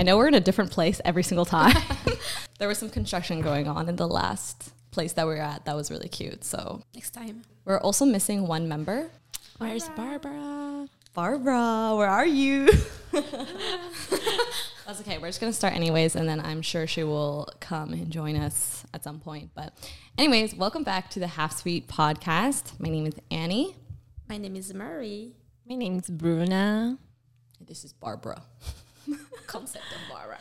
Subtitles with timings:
[0.00, 1.76] I know we're in a different place every single time.
[2.58, 5.76] there was some construction going on in the last place that we were at that
[5.76, 6.42] was really cute.
[6.42, 7.42] So Next time.
[7.66, 9.10] we're also missing one member.
[9.58, 10.88] Where's Barbara?
[11.12, 12.70] Barbara, where are you?
[13.12, 15.18] That's okay.
[15.18, 18.86] We're just gonna start anyways, and then I'm sure she will come and join us
[18.94, 19.50] at some point.
[19.54, 19.74] But,
[20.16, 22.80] anyways, welcome back to the Half Sweet podcast.
[22.80, 23.76] My name is Annie.
[24.30, 25.34] My name is Marie.
[25.68, 26.96] My name's Bruna.
[27.60, 28.40] This is Barbara.
[29.46, 30.38] Concept of Barbara.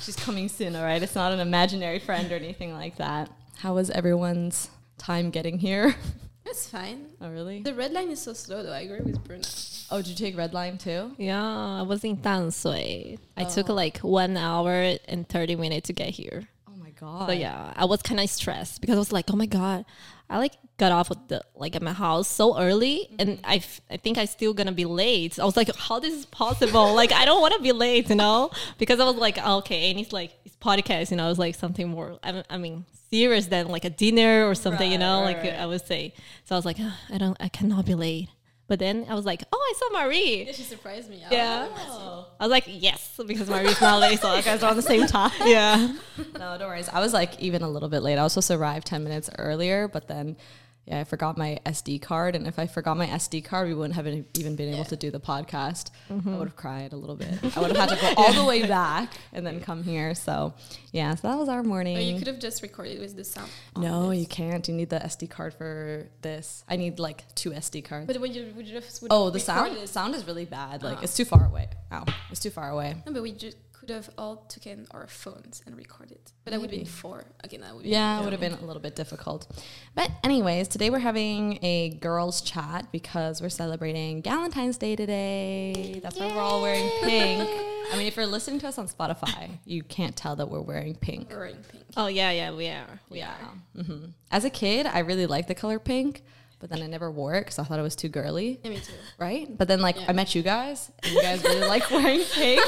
[0.00, 0.76] She's coming soon.
[0.76, 3.30] All right, it's not an imaginary friend or anything like that.
[3.58, 5.94] How was everyone's time getting here?
[6.46, 7.06] It's fine.
[7.20, 7.62] Oh, really?
[7.62, 8.72] The red line is so slow though.
[8.72, 9.44] I agree with Bruna.
[9.92, 11.12] Oh, did you take red line too?
[11.16, 11.40] Yeah,
[11.78, 13.18] I was in Tamsui.
[13.36, 13.74] I took Oh.
[13.74, 16.48] like one hour and 30 minutes to get here.
[16.66, 17.28] Oh my god.
[17.28, 19.84] So yeah, I was kind of stressed because I was like, oh my god,
[20.30, 23.80] I like got off of the like at my house so early, and I, f-
[23.90, 25.38] I think I still gonna be late.
[25.38, 26.94] I was like, how this is possible?
[27.02, 29.98] like I don't want to be late, you know, because I was like, okay, and
[29.98, 32.18] it's like it's podcast, you know, it's like something more.
[32.22, 35.42] I, mean- I mean, serious than like a dinner or something, you know, right, like
[35.44, 35.54] right.
[35.60, 36.14] I would say.
[36.44, 38.28] So I was like, "Ah, I don't, I cannot be late.
[38.70, 40.44] But then I was like, oh, I saw Marie.
[40.44, 41.20] Yeah, she surprised me.
[41.28, 41.66] Yeah.
[41.76, 42.28] Oh.
[42.38, 44.20] I was like, yes, because Marie's not late.
[44.20, 45.32] So you guys are on the same time.
[45.44, 45.92] yeah.
[46.38, 46.84] No, don't worry.
[46.92, 48.16] I was like even a little bit late.
[48.16, 50.36] I was supposed to arrive 10 minutes earlier, but then
[50.86, 52.34] yeah, I forgot my SD card.
[52.34, 55.10] And if I forgot my SD card, we wouldn't have even been able to do
[55.10, 55.90] the podcast.
[56.08, 56.38] I mm-hmm.
[56.38, 57.32] would have cried a little bit.
[57.56, 60.14] I would have had to go all the way back and then come here.
[60.14, 60.54] So
[60.92, 61.96] yeah, so that was our morning.
[61.96, 63.50] But you could have just recorded with the sound.
[63.76, 64.66] no, you can't.
[64.66, 66.64] You need the SD card for this.
[66.68, 68.06] I need like two SD cards.
[68.06, 69.88] But would you would you just would oh, the sound it?
[69.88, 70.82] sound is really bad.
[70.82, 71.02] Like Oh.
[71.02, 71.68] it's too far away.
[71.92, 72.96] Ow, it's too far away.
[73.06, 73.56] No, but we just
[73.90, 76.20] could have all taken our phones and recorded.
[76.44, 76.84] But that would Maybe.
[76.84, 77.24] be four.
[77.42, 79.48] Again, that would be Yeah, it would have been a little bit difficult.
[79.96, 85.98] But, anyways, today we're having a girls' chat because we're celebrating Valentine's Day today.
[86.02, 87.48] That's why we're all wearing pink.
[87.92, 90.94] I mean, if you're listening to us on Spotify, you can't tell that we're wearing
[90.94, 91.30] pink.
[91.30, 91.84] Wearing pink.
[91.96, 93.00] Oh yeah, yeah, we are.
[93.10, 93.34] Yeah.
[93.74, 96.22] hmm As a kid, I really liked the color pink,
[96.60, 98.60] but then I never wore it because I thought it was too girly.
[98.62, 98.92] Yeah, me too.
[99.18, 99.48] Right?
[99.58, 100.06] But then, like, Yeah.
[100.10, 102.60] I met you guys, and you guys really like wearing pink.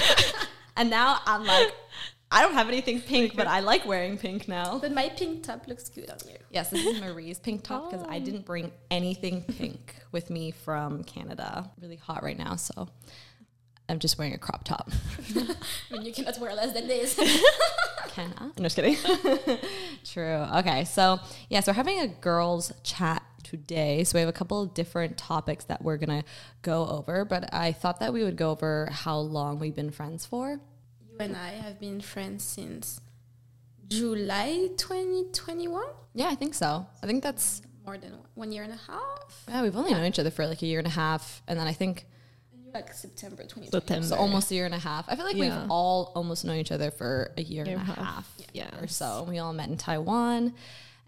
[0.76, 1.74] And now I'm like,
[2.30, 4.78] I don't have anything pink, but I like wearing pink now.
[4.78, 6.36] But my pink top looks good on you.
[6.50, 8.20] Yes, this is Marie's pink top because I oh.
[8.20, 11.70] didn't bring anything pink with me from Canada.
[11.80, 12.88] Really hot right now, so
[13.88, 14.90] I'm just wearing a crop top.
[15.36, 15.54] I
[15.90, 17.14] mean, you cannot wear less than this.
[18.08, 18.44] Can I?
[18.44, 18.96] I'm just kidding.
[20.04, 20.46] True.
[20.56, 23.22] Okay, so yes, we're having a girls' chat
[23.62, 24.02] today.
[24.04, 26.24] So we have a couple of different topics that we're gonna
[26.62, 30.24] go over, but I thought that we would go over how long we've been friends
[30.26, 30.58] for.
[31.10, 33.00] you and I have been friends since
[33.88, 35.84] July 2021.
[36.14, 36.86] Yeah, I think so.
[37.02, 39.44] I think that's More than one year and a half.
[39.48, 39.62] yeah.
[39.62, 41.72] We've only known each other for like a year and a half, and then I
[41.74, 42.06] think
[42.72, 43.70] like September 2020.
[43.70, 44.06] September.
[44.06, 45.04] So almost a year and a half.
[45.08, 45.60] I feel like Yeah.
[45.60, 48.14] we've all almost known each other for a year, Year and a and a half.
[48.38, 48.80] half, Yeah.
[48.80, 49.24] or so.
[49.28, 50.54] We all met in Taiwan,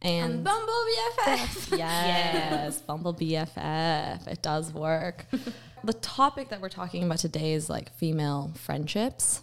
[0.05, 0.85] And and Bumble
[1.19, 1.79] BFF.
[1.79, 4.29] yes, Bumble BFF.
[4.29, 5.25] It does work.
[5.85, 9.41] the topic that we're talking about today is like female friendships.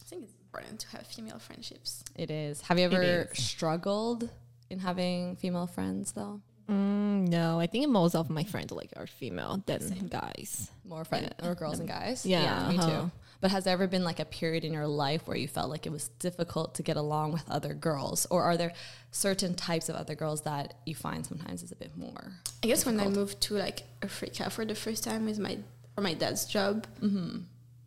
[0.00, 2.02] I think it's important to have female friendships.
[2.16, 2.62] It is.
[2.62, 4.30] Have you ever struggled
[4.70, 6.40] in having female friends though?
[6.70, 10.70] Mm, no, I think most of my friends like are female than guys.
[10.86, 12.24] More friends or girls and guys?
[12.24, 12.90] Yeah, me uh-huh.
[12.90, 13.10] too.
[13.40, 15.86] But has there ever been like a period in your life where you felt like
[15.86, 18.26] it was difficult to get along with other girls?
[18.30, 18.72] Or are there
[19.12, 22.32] certain types of other girls that you find sometimes is a bit more?
[22.64, 25.58] I guess when I moved to like Africa for the first time with my
[25.94, 27.38] for my dad's job, Mm-hmm.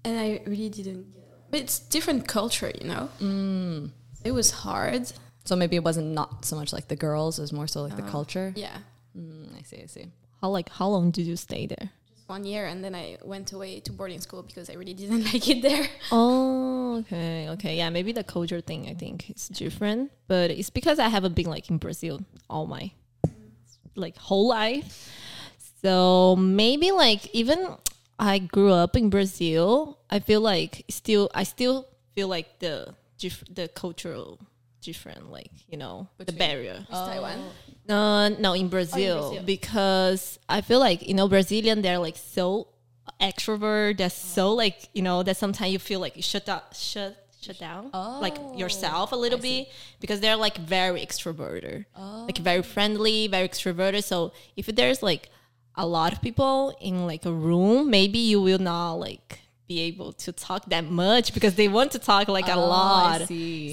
[0.05, 1.05] and I really didn't.
[1.49, 3.09] But it's different culture, you know.
[3.19, 3.91] Mm.
[4.23, 5.11] It was hard.
[5.43, 7.97] So maybe it wasn't not so much like the girls, it was more so like
[7.97, 8.53] the Uh, culture.
[8.55, 8.77] Yeah,
[9.17, 10.05] Mm, I see, I see.
[10.39, 11.89] How like how long did you stay there?
[12.31, 15.47] One year, and then I went away to boarding school because I really didn't like
[15.47, 15.85] it there.
[16.11, 17.89] Oh, okay, okay, yeah.
[17.91, 21.69] Maybe the culture thing I think is different, but it's because I haven't been like
[21.69, 22.91] in Brazil all my
[23.95, 25.11] like whole life.
[25.83, 27.77] So maybe like even
[28.17, 32.95] I grew up in Brazil, I feel like still I still feel like the
[33.53, 34.39] the cultural
[34.81, 36.77] different, like you know the barrier.
[36.79, 37.39] With Taiwan.
[37.39, 37.73] Oh.
[37.87, 39.45] No, no, in Brazil, oh, Brazil.
[39.45, 42.67] because I feel like you know Brazilian they're like so
[43.19, 43.97] extrovert.
[43.97, 44.35] That's oh.
[44.35, 47.89] so like you know that sometimes you feel like you shut down, shut shut down,
[47.91, 49.67] like yourself a little bit
[49.99, 54.03] because they're like very extroverted, like very friendly, very extroverted.
[54.03, 55.29] So if there's like
[55.75, 59.39] a lot of people in like a room, maybe you will not like
[59.71, 62.75] be able to talk that much because they want to talk like a Oh, I
[62.77, 63.19] lot.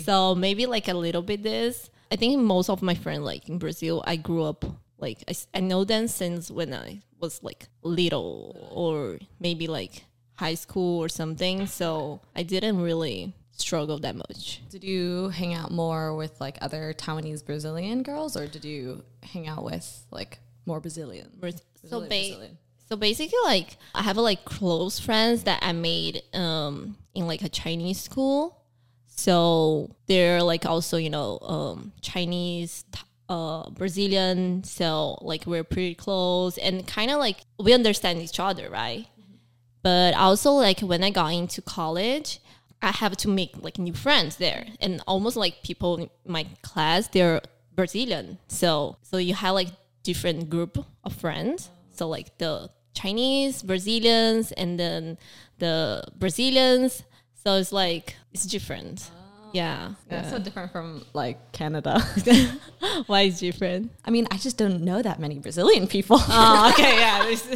[0.08, 1.74] So maybe like a little bit this.
[2.12, 4.60] I think most of my friends like in Brazil, I grew up
[4.98, 5.18] like
[5.58, 6.88] I know them since when I
[7.22, 8.32] was like little
[8.82, 10.04] or maybe like
[10.44, 11.66] high school or something.
[11.66, 14.62] So I didn't really struggle that much.
[14.70, 19.02] Did you hang out more with like other Taiwanese Brazilian girls, or did you
[19.32, 19.86] hang out with
[20.18, 21.28] like more Brazilian?
[21.90, 22.58] So ba- Brazilian.
[22.88, 27.48] So basically like I have like close friends that I made um in like a
[27.48, 28.54] Chinese school.
[29.06, 32.84] So they're like also, you know, um Chinese
[33.28, 38.70] uh Brazilian, so like we're pretty close and kind of like we understand each other,
[38.70, 39.06] right?
[39.82, 42.40] But also like when I got into college,
[42.80, 47.08] I have to make like new friends there and almost like people in my class
[47.08, 47.42] they're
[47.74, 48.38] Brazilian.
[48.48, 49.68] So so you have like
[50.04, 51.70] different group of friends.
[51.94, 55.18] So like the Chinese, Brazilians and then
[55.58, 57.04] the Brazilians.
[57.44, 59.10] So it's like it's different.
[59.10, 59.14] Ah.
[59.52, 59.92] Yeah.
[60.10, 62.02] Yeah, so different from like Canada.
[63.06, 63.92] Why is different?
[64.04, 66.18] I mean, I just don't know that many Brazilian people.
[66.40, 67.46] Oh, okay, yeah, it's,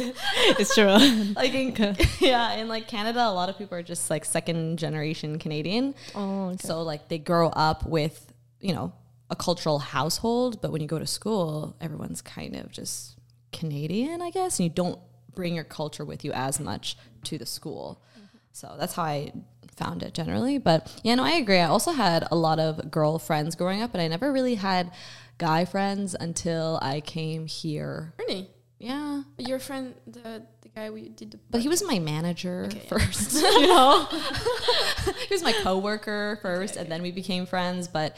[0.59, 1.33] it's true.
[1.35, 5.37] like in, yeah, in like Canada, a lot of people are just like second generation
[5.39, 5.93] Canadian.
[6.15, 6.67] Oh, okay.
[6.67, 8.93] So like they grow up with, you know,
[9.29, 13.17] a cultural household, but when you go to school, everyone's kind of just
[13.51, 14.99] Canadian, I guess, and you don't
[15.35, 18.01] bring your culture with you as much to the school.
[18.17, 18.37] Mm-hmm.
[18.51, 19.31] So that's how I
[19.75, 20.57] found it generally.
[20.57, 21.59] But yeah, no, I agree.
[21.59, 24.91] I also had a lot of girl friends growing up, but I never really had
[25.37, 28.13] guy friends until I came here.
[28.19, 28.49] Really?
[28.79, 29.23] Yeah.
[29.37, 31.39] Your friend, the the guy we did the.
[31.49, 32.89] But he was my manager Okay, yeah.
[32.89, 34.05] first, you know.
[35.27, 37.87] he was my coworker first, and then we became friends.
[37.87, 38.17] But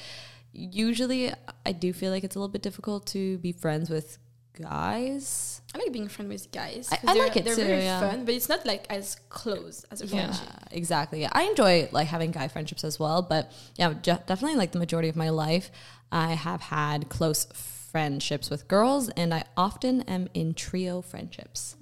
[0.54, 1.32] usually,
[1.66, 4.18] I do feel like it's a little bit difficult to be friends with
[4.62, 5.62] guys.
[5.74, 6.90] I like being friends with guys.
[6.92, 8.00] I- I like it They're too, very yeah.
[8.00, 10.48] fun, but it's not like as close as a Yeah, friendship.
[10.72, 11.26] exactly.
[11.26, 15.10] I enjoy like having guy friendships as well, but yeah, de- definitely like the majority
[15.10, 15.70] of my life,
[16.12, 17.46] I have had close
[17.92, 21.76] friendships with girls, and I often am in trio friendships.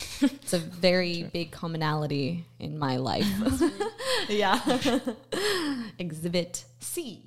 [0.00, 3.26] It's a very big commonality in my life.
[4.28, 4.60] yeah.
[5.98, 7.22] Exhibit C.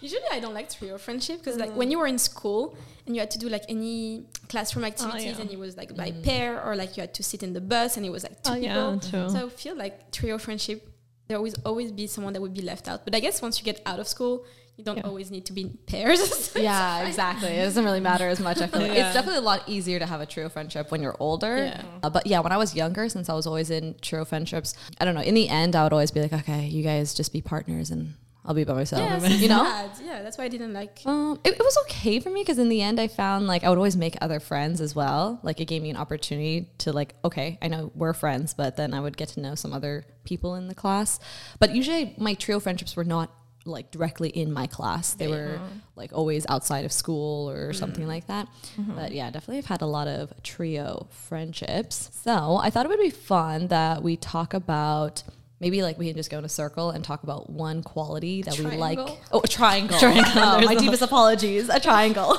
[0.00, 1.92] Usually, I don't like trio friendship because like when mm.
[1.92, 2.76] you were in school
[3.06, 5.40] and you had to do like any classroom oh, activities yeah.
[5.40, 6.22] and it was like by mm.
[6.24, 8.52] pair or like you had to sit in the bus and it was like two
[8.52, 9.10] Oh, yeah, people.
[9.10, 9.28] true.
[9.30, 10.86] So I feel like trio friendship,
[11.28, 13.04] there will always be someone that would be left out.
[13.04, 14.44] But I guess once you get out of school,
[14.80, 15.06] you don't Yeah.
[15.10, 16.52] always need to be in pairs.
[16.56, 17.50] yeah, exactly.
[17.50, 18.60] It doesn't really matter as much.
[18.60, 19.06] I feel like Yeah.
[19.06, 21.56] it's definitely a lot easier to have a trio friendship when you're older.
[21.58, 21.82] Yeah.
[22.02, 25.04] Uh, but yeah, when I was younger, since I was always in trio friendships, I
[25.04, 25.20] don't know.
[25.20, 28.14] In the end, I would always be like, okay, you guys just be partners, and
[28.44, 29.02] I'll be by myself.
[29.02, 29.64] yeah, you know.
[29.64, 29.90] sad.
[30.02, 31.00] Yeah, that's why I didn't like.
[31.04, 33.68] Um, it, it was okay for me because in the end, I found like I
[33.68, 35.40] would always make other friends as well.
[35.42, 38.94] Like it gave me an opportunity to like, okay, I know we're friends, but then
[38.94, 41.20] I would get to know some other people in the class.
[41.58, 43.30] But usually, my trio friendships were not
[43.64, 45.14] like directly in my class.
[45.14, 45.78] They were mm-hmm.
[45.96, 47.78] like always outside of school or mm-hmm.
[47.78, 48.48] something like that.
[48.78, 48.94] Mm-hmm.
[48.94, 52.10] But yeah, definitely, I've had a lot of trio friendships.
[52.22, 55.22] So I thought it would be fun that we talk about.
[55.60, 58.58] Maybe like we can just go in a circle and talk about one quality that
[58.58, 58.98] we like.
[59.30, 59.98] Oh, a triangle.
[60.00, 60.32] Triangle.
[60.36, 61.68] Oh, my deepest apologies.
[61.68, 62.38] A triangle.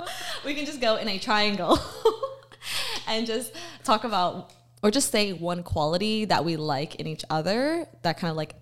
[0.44, 1.78] we can just go in a triangle
[3.06, 3.54] and just
[3.84, 8.30] talk about, or just say one quality that we like in each other that kind
[8.30, 8.54] of like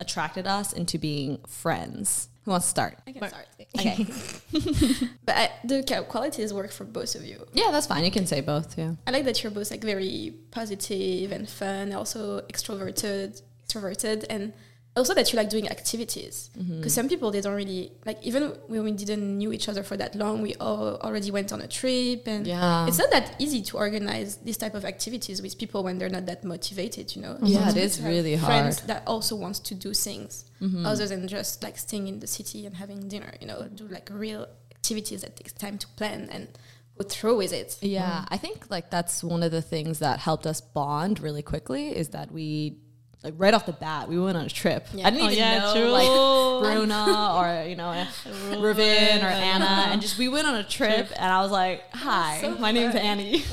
[0.00, 2.28] attracted us into being friends.
[2.44, 2.98] Who wants to start?
[3.06, 3.46] I can start.
[3.78, 4.06] Okay.
[5.26, 7.44] But I, the qualities work for both of you.
[7.52, 8.04] yeah, that's fine.
[8.04, 8.78] You can say both.
[8.78, 8.92] Yeah.
[9.06, 14.52] I like that you're both like very positive and fun, also extroverted, extroverted, and
[14.96, 16.50] also that you like doing activities.
[16.54, 16.88] Because Mm-hmm.
[16.88, 18.18] some people they don't really like.
[18.22, 21.60] Even when we didn't knew each other for that long, we all already went on
[21.60, 22.86] a trip, and Yeah.
[22.88, 26.26] it's not that easy to organize this type of activities with people when they're not
[26.26, 27.14] that motivated.
[27.14, 27.38] You know.
[27.42, 28.74] Yeah, It's it is really Friends hard.
[28.76, 28.86] Mm-hmm.
[28.88, 30.44] that also wants to do things
[30.84, 33.32] other than just like staying in the city and having dinner.
[33.40, 36.48] You know, do like real activities that takes time to plan and
[36.98, 37.76] go through with it.
[37.82, 41.84] Yeah, I think like that's one of the things that helped us bond really quickly
[41.94, 42.76] is that we
[43.24, 44.86] like right off the bat we went on a trip.
[44.92, 45.06] Yeah.
[45.06, 45.90] I didn't Oh, even yeah, know true.
[45.90, 46.06] like
[46.76, 48.06] Bruna or you know uh,
[48.60, 52.38] Reuben or Anna, and just we went on a trip, and I was like, "Hi,
[52.40, 53.02] So my name's fun.
[53.02, 53.44] Annie."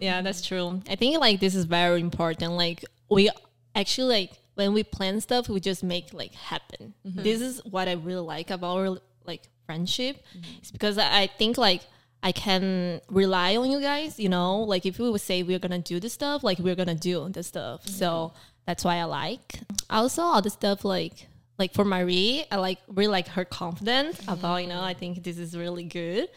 [0.00, 0.82] Yeah, that's true.
[0.88, 2.52] I think like this is very important.
[2.52, 3.30] Like we
[3.74, 6.94] actually like when we plan stuff, we just make like happen.
[7.06, 7.22] Mm-hmm.
[7.22, 10.16] This is what I really like about our like friendship.
[10.36, 10.50] Mm-hmm.
[10.58, 11.82] It's because I I think like
[12.24, 14.18] I can rely on you guys.
[14.18, 16.94] You know, like if we would say we're gonna do this stuff, like we're gonna
[16.94, 17.84] do the stuff.
[17.84, 17.96] Mm-hmm.
[17.96, 18.32] So
[18.66, 19.60] that's why I like.
[19.90, 21.28] Also, all the stuff like
[21.58, 24.80] like for Marie, I like really like her confidence about you know.
[24.82, 26.28] I think this is really good.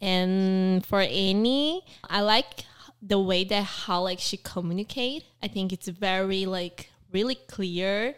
[0.00, 2.64] And for Annie, I like
[3.00, 5.22] the way that how like she communicate.
[5.40, 8.16] I think it's very like really clear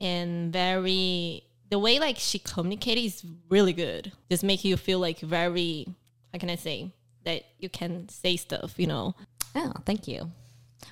[0.00, 4.12] and very the way like she communicated is really good.
[4.30, 5.88] Just make you feel like very
[6.36, 6.92] how can I say
[7.24, 9.14] that you can say stuff, you know.
[9.54, 10.30] Oh, thank you.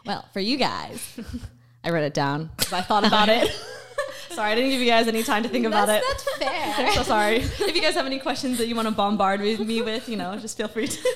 [0.06, 1.20] Well, for you guys,
[1.84, 3.50] I wrote it down because I thought about it.
[4.30, 6.02] sorry, I didn't give you guys any time to think about it.
[6.08, 6.86] That's fair.
[6.86, 7.36] I'm so sorry.
[7.36, 10.34] If you guys have any questions that you want to bombard me with, you know,
[10.38, 11.14] just feel free to.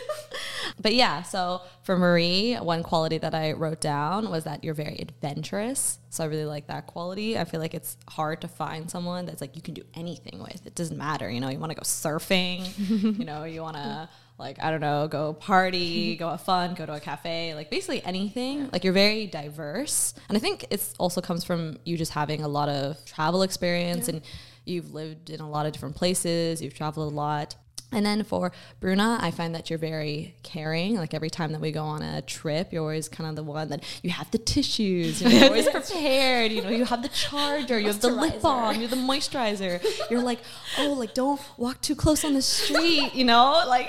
[0.81, 4.97] But yeah, so for Marie, one quality that I wrote down was that you're very
[4.99, 5.99] adventurous.
[6.11, 7.39] So I really like that quality.
[7.39, 10.67] I feel like it's hard to find someone that's like you can do anything with.
[10.67, 11.49] It doesn't matter, you know.
[11.49, 13.45] You want to go surfing, you know.
[13.45, 14.09] You want to
[14.39, 18.03] like I don't know, go party, go have fun, go to a cafe, like basically
[18.05, 18.71] anything.
[18.73, 22.49] Like you're very diverse, and I think it's also comes from you just having a
[22.49, 24.23] lot of travel experience and
[24.65, 27.57] you've lived in a lot of different places, you've traveled a lot.
[27.91, 30.97] And then for Bruna, I find that you're very caring.
[30.97, 33.71] Like every time that we go on a trip, you're always kind of the one
[33.71, 36.53] that you have the tissues, you're always prepared.
[36.53, 39.83] You know, you have the charger, you have the lip balm, you have the moisturizer.
[40.11, 40.41] You're like,
[40.79, 43.15] oh, like don't walk too close on the street.
[43.15, 43.89] You know, like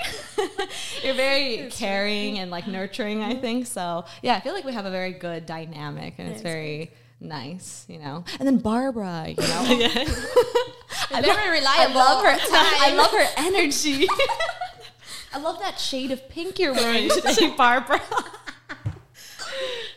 [1.02, 3.22] you're very caring and like nurturing.
[3.22, 4.06] I think so.
[4.22, 7.84] Yeah, I feel like we have a very good dynamic, and it's very nice.
[7.86, 9.28] You know, and then Barbara.
[9.28, 10.04] You know,
[11.10, 12.00] I very reliable.
[12.00, 12.38] I love her.
[12.52, 14.06] I love her energy.
[15.32, 18.00] I love that shade of pink you're wearing today, Barbara.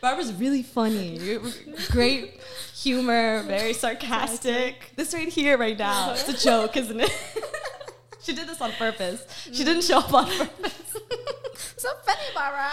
[0.01, 1.39] Barbara's really funny.
[1.89, 2.39] Great
[2.75, 4.91] humor, very sarcastic.
[4.95, 6.15] This right here, right now, uh-huh.
[6.17, 7.11] it's a joke, isn't it?
[8.21, 9.25] she did this on purpose.
[9.51, 10.97] She didn't show up on purpose.
[11.77, 12.69] so funny, Barbara.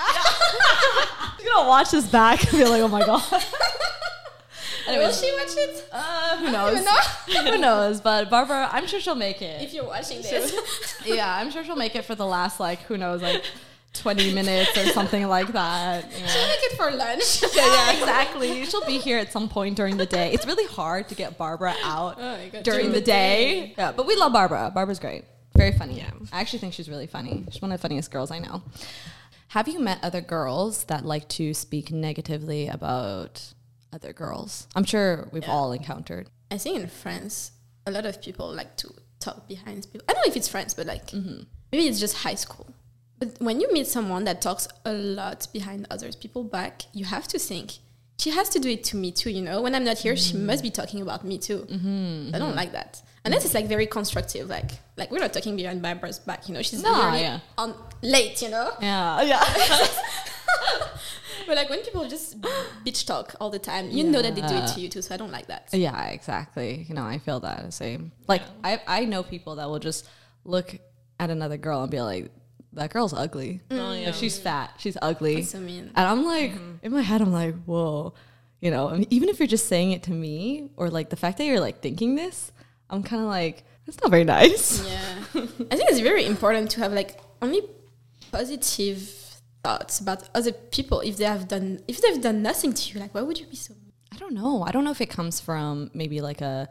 [1.42, 3.22] You're gonna watch this back and be like, "Oh my god."
[4.98, 5.88] Will she watch it?
[5.92, 6.84] uh, who knows?
[6.84, 7.42] know.
[7.52, 8.00] who knows?
[8.00, 9.62] But Barbara, I'm sure she'll make it.
[9.62, 11.02] if you're watching this.
[11.06, 13.44] yeah, I'm sure she'll make it for the last like who knows like
[13.94, 16.04] 20 minutes or something like that.
[16.04, 16.26] know.
[16.26, 17.42] She'll make it for lunch.
[17.54, 18.64] Yeah, yeah, exactly.
[18.64, 20.32] She'll be here at some point during the day.
[20.32, 23.74] It's really hard to get Barbara out Oh during during the the day.
[23.76, 24.70] Yeah, but we love Barbara.
[24.72, 25.24] Barbara's great.
[25.56, 25.98] Very funny.
[25.98, 26.10] Yeah.
[26.32, 27.44] I actually think she's really funny.
[27.50, 28.62] She's one of the funniest girls I know.
[29.48, 33.52] Have you met other girls that like to speak negatively about
[33.92, 34.68] other girls?
[34.74, 36.28] I'm sure we've all encountered.
[36.50, 37.52] I think in France,
[37.86, 40.04] a lot of people like to talk behind people.
[40.08, 41.42] I don't know if it's France, but like mm-hmm.
[41.72, 42.74] maybe it's just high school.
[43.18, 47.28] But when you meet someone that talks a lot behind others people back, you have
[47.28, 47.78] to think
[48.18, 49.30] she has to do it to me too.
[49.30, 50.46] You know, when I'm not here, she mm-hmm.
[50.46, 51.66] must be talking about me too.
[51.70, 52.34] Mm-hmm.
[52.34, 53.02] I don't like that.
[53.24, 56.48] Unless it's like very constructive, like like we're not talking behind Barbara's back.
[56.48, 57.40] You know, she's No, yeah.
[57.58, 58.40] on late.
[58.40, 59.44] You know, Yeah, yeah.
[61.50, 62.40] but like when people just
[62.86, 65.02] bitch talk all the time, you know that they do it to you too.
[65.02, 65.68] So I don't like that.
[65.72, 66.86] Yeah, exactly.
[66.88, 68.12] You know, I feel that the same.
[68.28, 70.08] Like I, I know people that will just
[70.44, 70.78] look
[71.18, 72.30] at another girl and be like,
[72.74, 73.62] "That girl's ugly.
[73.68, 73.78] Mm.
[73.80, 74.74] Oh, like, she's fat.
[74.78, 75.90] She's ugly." So mean.
[75.96, 76.74] And I'm like, mm-hmm.
[76.84, 78.14] in my head, I'm like, "Whoa,"
[78.60, 78.86] you know.
[78.86, 81.58] And even if you're just saying it to me, or like the fact that you're
[81.58, 82.52] like thinking this,
[82.88, 85.14] I'm kind of like, "That's not very nice." Yeah.
[85.34, 87.62] I think it's very important to have like only
[88.30, 89.19] positive
[89.62, 93.00] thoughts about other people if they have done if they've done nothing to you.
[93.00, 93.74] Like why would you be so
[94.12, 94.62] I don't know.
[94.62, 96.68] I don't know if it comes from maybe like a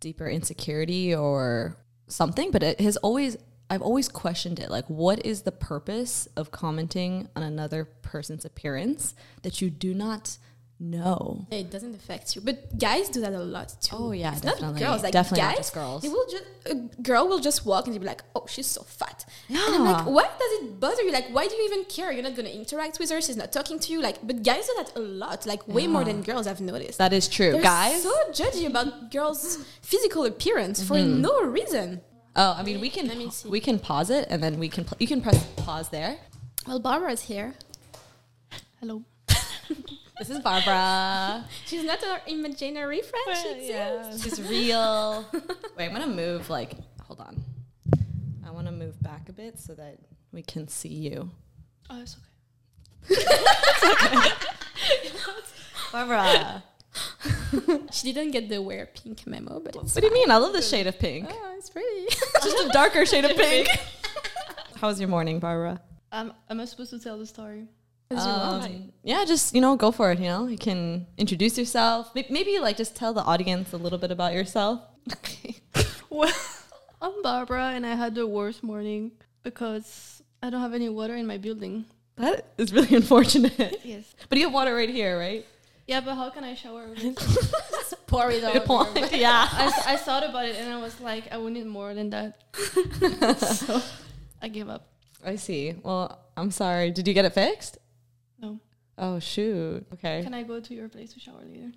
[0.00, 1.76] deeper insecurity or
[2.08, 3.36] something, but it has always
[3.68, 4.70] I've always questioned it.
[4.70, 10.38] Like what is the purpose of commenting on another person's appearance that you do not
[10.80, 11.46] know?
[11.50, 12.42] it doesn't affect you.
[12.42, 13.96] But guys do that a lot too.
[13.98, 14.80] Oh, yeah, it's definitely.
[14.80, 15.02] Not girls.
[15.02, 16.02] Like Definitely not guys, just girls.
[16.02, 18.82] They will just a girl will just walk and they'll be like, "Oh, she's so
[18.82, 19.64] fat." Yeah.
[19.66, 21.12] And I'm like, "Why does it bother you?
[21.12, 22.10] Like, why do you even care?
[22.12, 23.20] You're not gonna interact with her.
[23.20, 24.00] She's not talking to you.
[24.00, 25.46] Like, but guys do that a lot.
[25.46, 26.46] Like, way more than girls.
[26.46, 26.98] I've noticed.
[26.98, 27.52] That is true.
[27.52, 31.20] They're Guys, so judgy about girls' physical appearance for mm-hmm.
[31.20, 32.00] no reason.
[32.36, 33.48] oh, I mean, we can Let me see.
[33.48, 36.18] we can pause it and then we can pl- you can press pause there.
[36.66, 37.54] Well, Barbara's here.
[38.80, 39.04] Hello.
[40.20, 41.46] This is Barbara.
[41.64, 43.24] She's not our imaginary friend.
[43.26, 44.16] Well, she yeah.
[44.22, 45.24] She's real.
[45.78, 47.42] Wait, I'm gonna move like hold on.
[48.46, 49.96] I want to move back a bit so that
[50.30, 51.30] we can see you.
[51.88, 52.18] Oh, it's
[53.08, 53.22] okay.
[53.22, 54.30] It's okay.
[55.90, 56.64] Barbara.
[57.90, 60.30] She didn't get the wear pink memo, but it's What do you mean?
[60.30, 61.28] I love the shade of pink.
[61.30, 62.06] oh, it's pretty.
[62.44, 63.68] Just a darker shade of pink.
[64.76, 65.80] How was your morning, Barbara?
[66.12, 67.68] Um, am I supposed to tell the story?
[68.12, 68.64] As you want.
[68.64, 70.18] Um, yeah, just you know, go for it.
[70.18, 72.10] You know, you can introduce yourself.
[72.14, 74.80] Maybe like just tell the audience a little bit about yourself.
[75.12, 75.56] Okay.
[76.10, 76.30] well,
[77.00, 79.12] I'm Barbara, and I had the worst morning
[79.42, 81.86] because I don't have any water in my building.
[82.16, 83.80] That is really unfortunate.
[83.82, 84.14] Yes.
[84.28, 85.46] But you have water right here, right?
[85.86, 86.88] Yeah, but how can I shower?
[86.90, 87.98] with it?
[88.06, 89.12] Pour it point.
[89.12, 89.48] Yeah.
[89.50, 92.42] I, I thought about it, and I was like, I would need more than that.
[93.38, 93.80] so
[94.42, 94.86] I gave up.
[95.24, 95.74] I see.
[95.82, 96.90] Well, I'm sorry.
[96.90, 97.78] Did you get it fixed?
[99.02, 99.86] Oh shoot.
[99.94, 100.22] Okay.
[100.22, 101.72] Can I go to your place to shower later?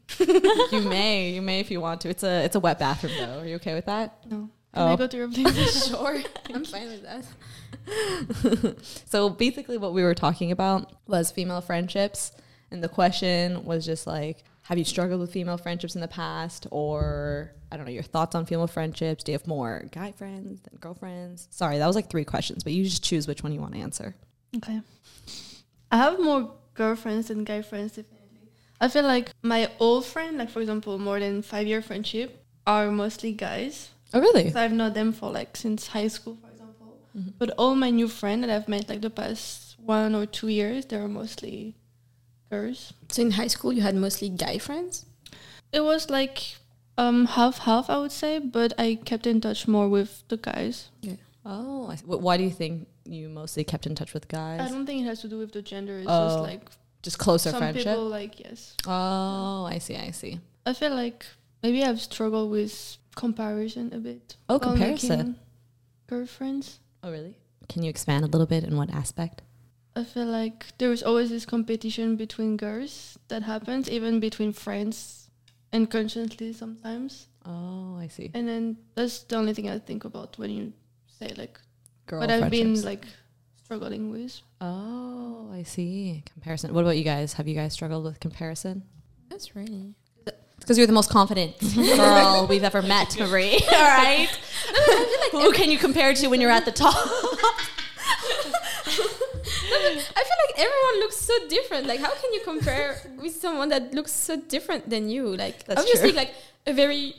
[0.75, 1.31] you may.
[1.31, 2.09] You may if you want to.
[2.09, 3.39] It's a it's a wet bathroom though.
[3.39, 4.19] Are you okay with that?
[4.29, 4.37] No.
[4.37, 4.87] Can Oh.
[4.87, 5.53] I go to your place?
[5.85, 6.19] To shower?
[6.21, 6.55] Sure.
[6.55, 8.75] I'm fine with that.
[9.05, 12.31] so basically what we were talking about was female friendships
[12.71, 16.67] and the question was just like have you struggled with female friendships in the past,
[16.71, 19.21] or I don't know your thoughts on female friendships?
[19.25, 21.49] Do you have more guy friends than girlfriends?
[21.51, 23.81] Sorry, that was like three questions, but you just choose which one you want to
[23.81, 24.15] answer.
[24.55, 24.79] Okay.
[25.91, 28.49] I have more girlfriends and guy friends, definitely.
[28.81, 32.91] I feel like my old friend, like for example, more than five year friendship, are
[32.91, 33.89] mostly guys.
[34.13, 34.51] Oh, really?
[34.51, 36.99] So I've known them for like since high school, for example.
[37.37, 40.85] But all my new friends that I've met like the past one or two years,
[40.85, 41.75] they're mostly
[42.49, 42.93] girls.
[43.09, 45.05] So in high school, you had mostly guy friends.
[45.71, 46.55] It was like
[46.97, 50.89] um half half, I would say, but I kept in touch more with the guys.
[51.01, 51.15] Yeah.
[51.45, 51.93] Oh.
[52.05, 54.59] Why do you think you mostly kept in touch with guys?
[54.61, 55.97] I don't think it has to do with the gender.
[55.99, 56.69] It's Oh, just like
[57.01, 57.85] just closer some friendship.
[57.85, 58.75] people like yes.
[58.87, 59.95] Oh, I see.
[59.95, 60.39] I see.
[60.65, 61.25] I feel like
[61.61, 64.35] maybe I've struggled with comparison a bit.
[64.49, 65.37] Oh, comparison.
[66.07, 66.79] Girlfriends.
[67.03, 67.35] Oh, really?
[67.69, 69.41] Can you expand a little bit in what aspect?
[69.95, 75.29] I feel like there is always this competition between girls that happens, even between friends,
[75.71, 77.27] unconsciously sometimes.
[77.45, 78.31] Oh, I see.
[78.33, 80.73] And then that's the only thing I think about when you
[81.19, 81.59] say like
[82.05, 83.05] Girl what I've been like
[83.63, 84.41] struggling with.
[84.61, 86.23] Oh, I see.
[86.33, 86.73] Comparison.
[86.73, 87.33] What about you guys?
[87.33, 88.83] Have you guys struggled with comparison?
[89.29, 89.95] That's really.
[90.59, 93.59] Because you're the most confident girl we've ever met, Marie.
[93.69, 94.29] All right.
[95.31, 96.95] Who can you compare to when you're at the top?
[96.95, 97.43] I
[100.23, 101.87] feel like everyone looks so different.
[101.87, 105.35] Like, how can you compare with someone that looks so different than you?
[105.35, 106.17] Like, That's obviously, true.
[106.17, 106.33] like
[106.67, 107.15] a very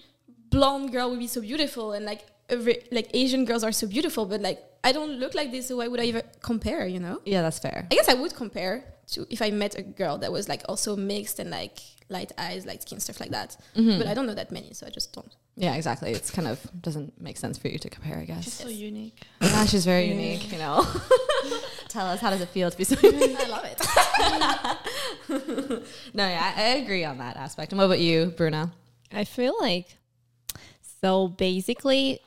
[0.50, 3.86] blonde girl would be so beautiful, and like a ve- like Asian girls are so
[3.86, 6.86] beautiful, but like I don't look like this, so why would I even compare?
[6.86, 7.20] You know?
[7.24, 7.86] yeah, that's fair.
[7.90, 10.94] I guess I would compare to if I met a girl that was like also
[10.96, 13.56] mixed and like light eyes, light skin, stuff like that.
[13.76, 13.98] Mm-hmm.
[13.98, 15.34] But I don't know that many, so I just don't.
[15.56, 16.10] Yeah, exactly.
[16.12, 18.44] It's kind of doesn't make sense for you to compare, I guess.
[18.44, 18.66] She's guess.
[18.66, 19.22] so unique.
[19.40, 20.14] Yeah, she's very Yeah.
[20.14, 20.84] unique, you know.
[21.88, 23.36] Tell us, how does it feel to be so unique?
[23.44, 23.80] I love it.
[26.14, 27.72] No, yeah, I, I agree on that aspect.
[27.72, 28.72] And what about you, Bruna?
[29.12, 29.86] I feel like
[31.00, 32.20] so basically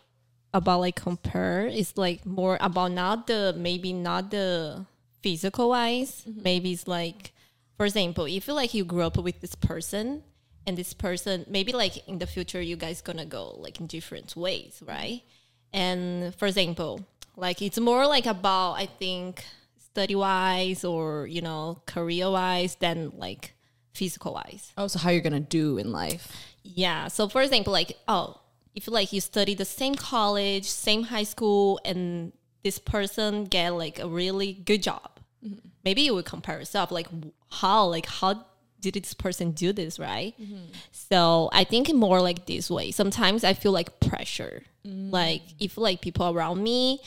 [0.53, 4.85] about like compare is like more about not the maybe not the
[5.21, 6.23] physical wise.
[6.27, 6.43] Mm-hmm.
[6.43, 7.33] Maybe it's like
[7.77, 10.23] for example, if you like you grew up with this person
[10.65, 14.35] and this person maybe like in the future you guys gonna go like in different
[14.35, 15.21] ways, right?
[15.73, 17.05] And for example,
[17.35, 19.45] like it's more like about I think
[19.77, 23.53] study wise or you know career wise than like
[23.93, 24.73] physical wise.
[24.77, 26.31] Oh, so how you're gonna do in life?
[26.63, 27.07] Yeah.
[27.07, 28.39] So for example, like oh,
[28.77, 32.31] if like you study the same college, same high school, and
[32.63, 35.67] this person get like a really good job, mm-hmm.
[35.83, 37.07] maybe you would compare yourself like
[37.49, 38.45] how like how
[38.79, 40.35] did this person do this right?
[40.39, 40.65] Mm-hmm.
[40.91, 42.91] So I think more like this way.
[42.91, 44.61] Sometimes I feel like pressure.
[44.85, 45.11] Mm.
[45.11, 46.99] Like if like people around me,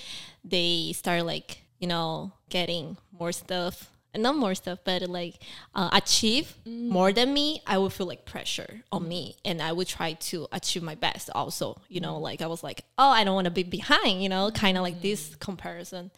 [0.42, 5.36] they start like you know getting more stuff not more stuff, but like
[5.74, 6.88] uh, achieve mm.
[6.88, 10.48] more than me, I would feel like pressure on me, and I would try to
[10.52, 11.30] achieve my best.
[11.34, 12.22] Also, you know, mm.
[12.22, 14.82] like I was like, oh, I don't want to be behind, you know, kind of
[14.82, 15.02] like mm.
[15.02, 16.10] this comparison.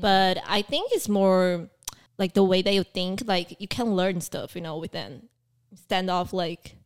[0.00, 1.68] But I think it's more
[2.18, 3.22] like the way that you think.
[3.26, 5.28] Like you can learn stuff, you know, within
[5.74, 6.76] stand off like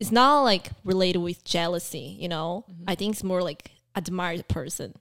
[0.00, 2.64] it's not like related with jealousy, you know.
[2.70, 2.84] Mm-hmm.
[2.88, 4.94] I think it's more like admire the person.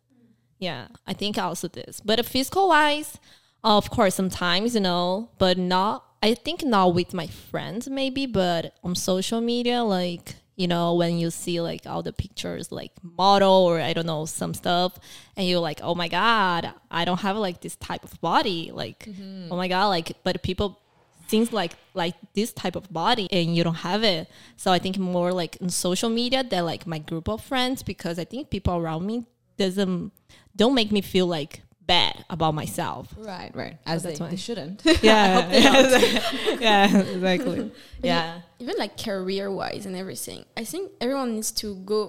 [0.60, 2.02] Yeah, I think also this.
[2.02, 3.18] But physical wise,
[3.64, 8.74] of course, sometimes, you know, but not, I think not with my friends maybe, but
[8.84, 13.52] on social media, like, you know, when you see like all the pictures, like model
[13.52, 14.98] or I don't know, some stuff,
[15.36, 18.72] and you're like, oh my God, I don't have like this type of body.
[18.72, 19.52] Like, mm-hmm.
[19.52, 20.80] oh my God, like, but people
[21.28, 24.98] things like like this type of body and you don't have it so i think
[24.98, 28.76] more like in social media than like my group of friends because i think people
[28.76, 29.26] around me
[29.58, 30.12] doesn't
[30.58, 33.04] don't make me feel like bad about myself.
[33.18, 33.78] Right, right.
[33.86, 34.30] As they, that's why.
[34.30, 34.82] they shouldn't.
[35.02, 35.52] yeah
[36.70, 37.72] yeah exactly.
[38.02, 38.42] Yeah.
[38.60, 42.00] even like career wise and everything i think everyone needs to go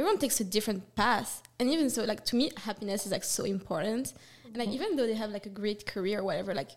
[0.00, 1.42] everyone takes a different path.
[1.58, 4.14] And even so like to me happiness is like so important.
[4.46, 4.76] And like mm-hmm.
[4.76, 6.70] even though they have like a great career or whatever like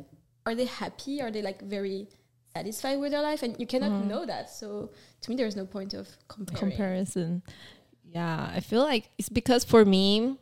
[0.46, 1.22] are they happy?
[1.22, 2.10] Are they like very
[2.54, 3.42] satisfied with their life?
[3.44, 4.10] And you cannot mm-hmm.
[4.10, 4.50] know that.
[4.50, 6.72] So to me there's no point of comparing.
[6.72, 7.44] Comparison.
[8.12, 10.38] Yeah i feel like it's because for me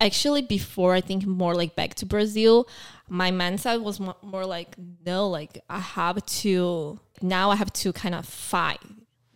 [0.00, 2.68] actually before i think more like back to brazil
[3.08, 8.14] my mindset was more like no like i have to now i have to kind
[8.14, 8.80] of fight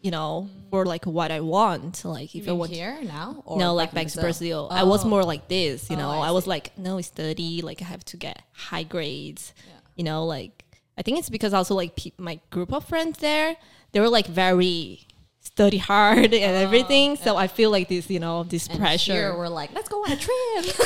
[0.01, 3.43] you know for like what i want like if i want here now?
[3.45, 4.69] Or no, like back to Brazil.
[4.71, 5.09] I was oh.
[5.09, 6.09] more like this, you oh, know.
[6.09, 9.53] Oh, I I, was like, no, study, like I have to get high grades.
[9.97, 10.65] You know, like
[10.97, 13.57] I think it's because also like pe- my group of friends there,
[13.93, 15.07] they were like very
[15.43, 17.13] study hard and everything.
[17.13, 19.13] Uh, so I feel like this, you know, this And pressure.
[19.13, 20.77] Here we're like, let's go on a trip.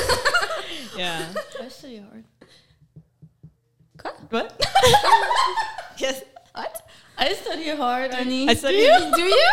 [0.97, 1.25] yeah.
[1.61, 2.23] I study hard.
[4.29, 4.67] what?
[5.97, 6.23] yes.
[6.53, 6.81] what
[7.17, 8.47] I study hard, honey.
[8.49, 8.77] I study.
[8.77, 9.51] Do you?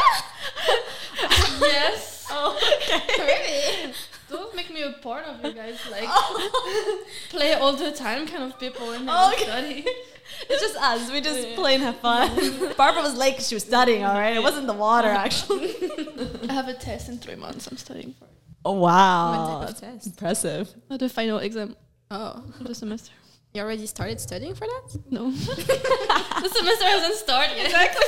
[1.61, 2.27] yes.
[2.31, 3.03] Oh, okay.
[3.19, 3.95] really?
[4.29, 5.79] Don't make me a part of you guys.
[5.91, 7.05] Like oh.
[7.31, 9.45] play all the time kind of people and Oh, okay.
[9.45, 9.87] study.
[10.51, 11.11] It's just us.
[11.13, 12.29] We just play and have fun.
[12.77, 14.35] Barbara was late 'cause she was studying, all right?
[14.37, 15.75] It wasn't the water, actually.
[16.49, 17.67] I have a test in three months.
[17.67, 18.31] I'm studying for it.
[18.65, 19.59] Oh, wow.
[19.61, 20.07] What type of test?
[20.07, 20.75] Impressive.
[20.91, 21.77] Not the final exam
[22.11, 23.13] Oh, of the semester.
[23.53, 24.99] you already started studying for that?
[25.11, 25.31] No.
[25.31, 27.67] the semester hasn't started yet.
[27.67, 28.05] Exactly.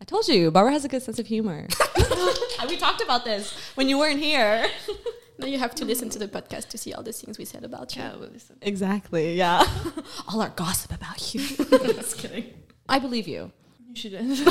[0.00, 1.66] I told you, Barbara has a good sense of humor.
[2.68, 4.66] we talked about this when you weren't here.
[5.38, 7.64] Now you have to listen to the podcast to see all the things we said
[7.64, 8.02] about you.
[8.02, 8.56] Yeah, well, listen.
[8.62, 9.64] Exactly, yeah.
[10.28, 11.40] All our gossip about you.
[11.94, 12.54] Just kidding.
[12.88, 13.52] I believe you.
[13.88, 14.48] You shouldn't.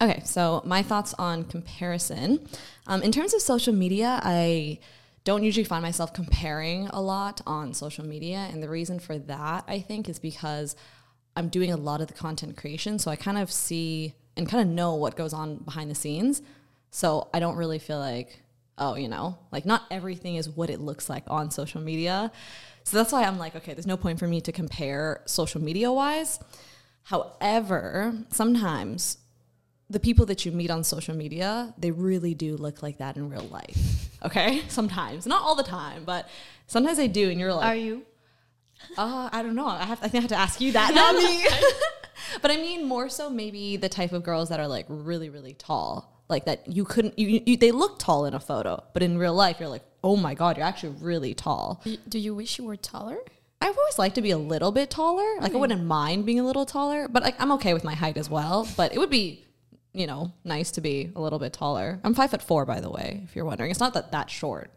[0.00, 2.46] Okay, so my thoughts on comparison.
[2.86, 4.78] Um, in terms of social media, I
[5.24, 8.48] don't usually find myself comparing a lot on social media.
[8.52, 10.76] And the reason for that, I think, is because
[11.34, 12.98] I'm doing a lot of the content creation.
[12.98, 16.42] So I kind of see and kind of know what goes on behind the scenes.
[16.90, 18.42] So I don't really feel like,
[18.78, 22.30] oh, you know, like not everything is what it looks like on social media.
[22.84, 25.90] So that's why I'm like, okay, there's no point for me to compare social media
[25.90, 26.38] wise.
[27.04, 29.18] However, sometimes
[29.88, 33.30] the people that you meet on social media, they really do look like that in
[33.30, 34.08] real life.
[34.24, 34.62] Okay?
[34.68, 35.26] Sometimes.
[35.26, 36.28] Not all the time, but
[36.66, 38.02] sometimes they do and you're like, Are you?
[38.98, 39.66] uh, I don't know.
[39.66, 41.46] I have I think I have to ask you that, not me.
[42.42, 45.54] but I mean more so maybe the type of girls that are like really really
[45.54, 46.15] tall.
[46.28, 49.34] Like that you couldn't you, you they look tall in a photo, but in real
[49.34, 52.76] life you're like, "Oh my god, you're actually really tall." Do you- wish you were
[52.76, 53.18] taller?
[53.60, 55.40] I've always liked to be a little bit taller.
[55.40, 58.16] Like I wouldn't mind being a little taller, but like I'm okay with my height
[58.16, 58.68] as well.
[58.76, 59.44] But it would be,
[59.94, 62.00] you know, nice to be a little bit taller.
[62.04, 63.70] I'm five foot four, by the way, if you're wondering.
[63.70, 64.70] It's not that that short,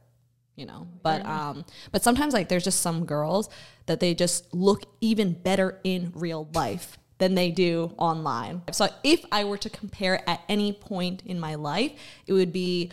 [0.56, 0.88] you know.
[1.04, 3.50] But um, but sometimes like there's just some girls
[3.88, 8.64] that they just look even better in real life than they do online.
[8.72, 11.92] So if I were to compare at any point in my life,
[12.26, 12.92] it would be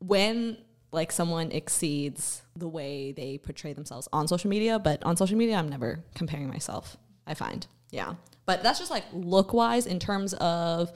[0.00, 0.58] when
[0.90, 5.56] like someone exceeds the way they portray themselves on social media but on social media
[5.56, 8.14] i'm never comparing myself i find yeah
[8.46, 10.90] but that's just like look wise in terms of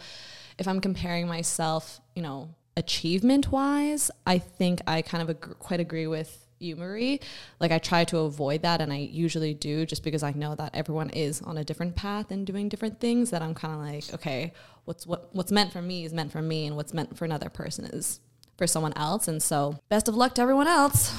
[0.58, 5.80] if i'm comparing myself you know achievement wise i think i kind of ag- quite
[5.80, 7.18] agree with you
[7.60, 10.70] like i try to avoid that and i usually do just because i know that
[10.74, 14.14] everyone is on a different path and doing different things that i'm kind of like
[14.14, 14.52] okay
[14.84, 17.48] what's what what's meant for me is meant for me and what's meant for another
[17.48, 18.20] person is
[18.58, 19.26] for someone else.
[19.28, 21.10] And so, best of luck to everyone else.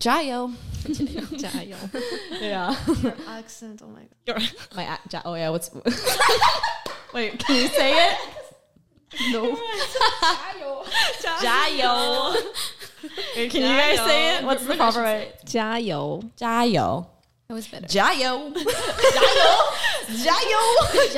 [0.00, 0.52] Jayo.
[0.82, 1.76] Jayo.
[2.40, 2.74] Yeah.
[3.02, 3.80] Your accent.
[3.84, 4.42] Oh my god.
[4.42, 5.48] You're- My ac- ja- oh yeah.
[5.50, 5.70] What's
[7.14, 7.38] wait?
[7.38, 8.18] Can you say it?
[9.30, 9.56] No.
[11.40, 12.34] Jayo.
[12.34, 12.85] Wait,
[13.34, 14.44] Can you guys say it?
[14.44, 15.32] What's the proper way?
[15.44, 16.30] Jayo.
[16.36, 17.06] Jayo.
[17.48, 17.86] Was better.
[17.86, 18.52] Jayo.
[18.52, 19.52] Jayo.
[20.08, 20.62] Jayo.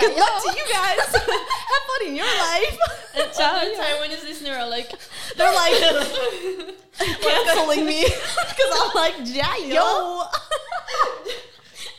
[0.01, 0.99] Good luck to you guys.
[1.17, 2.79] Have fun in your life.
[3.17, 4.93] All the time when his listener are like,
[5.37, 5.73] They're like
[7.21, 10.27] canceling me because I'm like Jayo.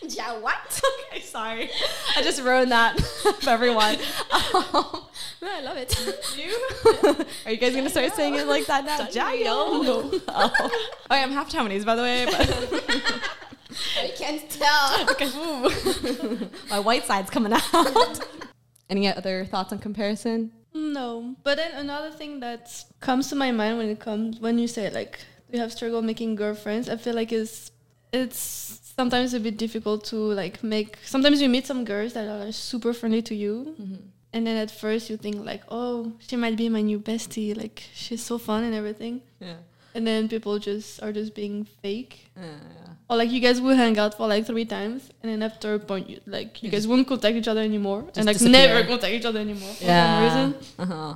[0.09, 0.81] Yeah, what?
[1.11, 1.69] okay, sorry.
[2.15, 2.99] I just ruined that
[3.41, 3.97] for everyone.
[4.31, 5.05] Um,
[5.41, 5.95] No, I love it.
[6.37, 7.25] you?
[7.45, 8.99] Are you guys gonna start saying it like that now?
[9.05, 9.45] Jayo.
[9.47, 10.21] Oh.
[10.27, 12.25] oh, I'm half Taiwanese, by the way.
[12.25, 12.49] But
[14.01, 15.09] I can't tell.
[15.11, 18.19] okay, my white side's coming out.
[18.89, 20.51] Any other thoughts on comparison?
[20.73, 21.35] no.
[21.43, 24.89] But then another thing that comes to my mind when it comes when you say
[24.89, 25.19] like
[25.51, 27.71] you have struggle making girlfriends, I feel like it's
[28.11, 30.89] it's sometimes it's a bit difficult to like make.
[31.15, 33.53] Sometimes you meet some girls that are super friendly to you,
[34.33, 37.51] and then at first you think like, oh, she might be my new bestie.
[37.63, 39.15] Like she's so fun and everything.
[39.39, 39.59] Yeah.
[39.95, 42.13] And then people just are just being fake.
[42.37, 42.43] Yeah.
[42.45, 42.93] yeah.
[43.09, 45.79] Or like you guys will hang out for like three times, and then after a
[45.91, 48.67] point, you, like you You guys won't contact each other anymore, and like disappear.
[48.67, 50.47] never contact each other anymore for some reason.
[50.83, 51.13] Uh huh.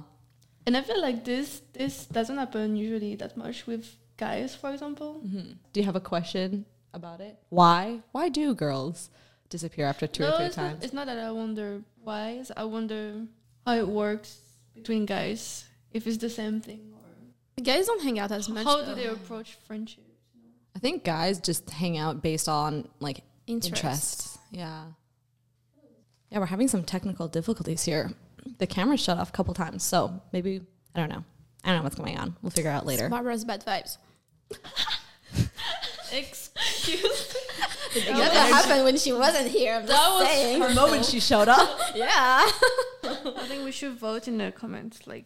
[0.66, 3.84] And I feel like this this doesn't happen usually that much with
[4.26, 5.12] guys, for example.
[5.74, 7.38] Do you have a question about it?
[7.50, 8.02] Why?
[8.12, 9.10] Why do girls
[9.50, 10.84] disappear after two or three it's not, times?
[10.84, 12.30] it's not that I wonder why.
[12.32, 13.26] it's- I wonder
[13.66, 14.40] how it works
[14.74, 15.66] between guys.
[15.92, 18.66] If it's the same thing, or Guys don't hang out as much.
[18.66, 18.96] how though.
[18.96, 20.04] do they approach friendship?
[20.76, 23.84] I think guys just hang out based on like Interests.
[23.84, 24.38] interests.
[24.52, 24.86] Yeah.
[26.32, 28.12] Yeah, we're having some technical difficulties here.
[28.58, 30.62] The camera shut off a couple times, so maybe
[30.96, 31.24] I don't know.
[31.64, 32.36] I don't know what's going on.
[32.42, 33.08] We'll figure out later.
[33.08, 33.98] Barbara's bad vibes.
[36.14, 37.36] Excuse.
[37.96, 38.02] Me.
[38.06, 39.76] That happened when she wasn't here.
[39.76, 40.60] I'm just saying.
[40.60, 41.80] The moment she showed up.
[41.96, 42.42] Yeah.
[43.04, 45.06] I think we should vote in the comments.
[45.06, 45.26] Like,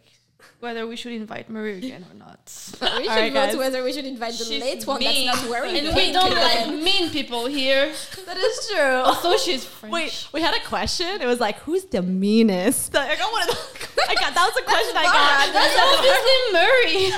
[0.60, 2.40] whether we should invite Marie again or not.
[2.98, 3.56] we should right, vote guys.
[3.56, 5.26] whether we should invite the She's late one mean.
[5.26, 6.68] that's not wearing And the we don't again.
[6.74, 7.92] like mean people here.
[8.26, 9.00] That is true.
[9.08, 9.92] Also, she's French.
[9.92, 11.22] Wait, we had a question.
[11.22, 12.94] It was like, who's the meanest?
[12.96, 13.88] I got one of those.
[14.08, 15.52] I got that was a question I got.
[15.54, 17.12] That's obviously Marie.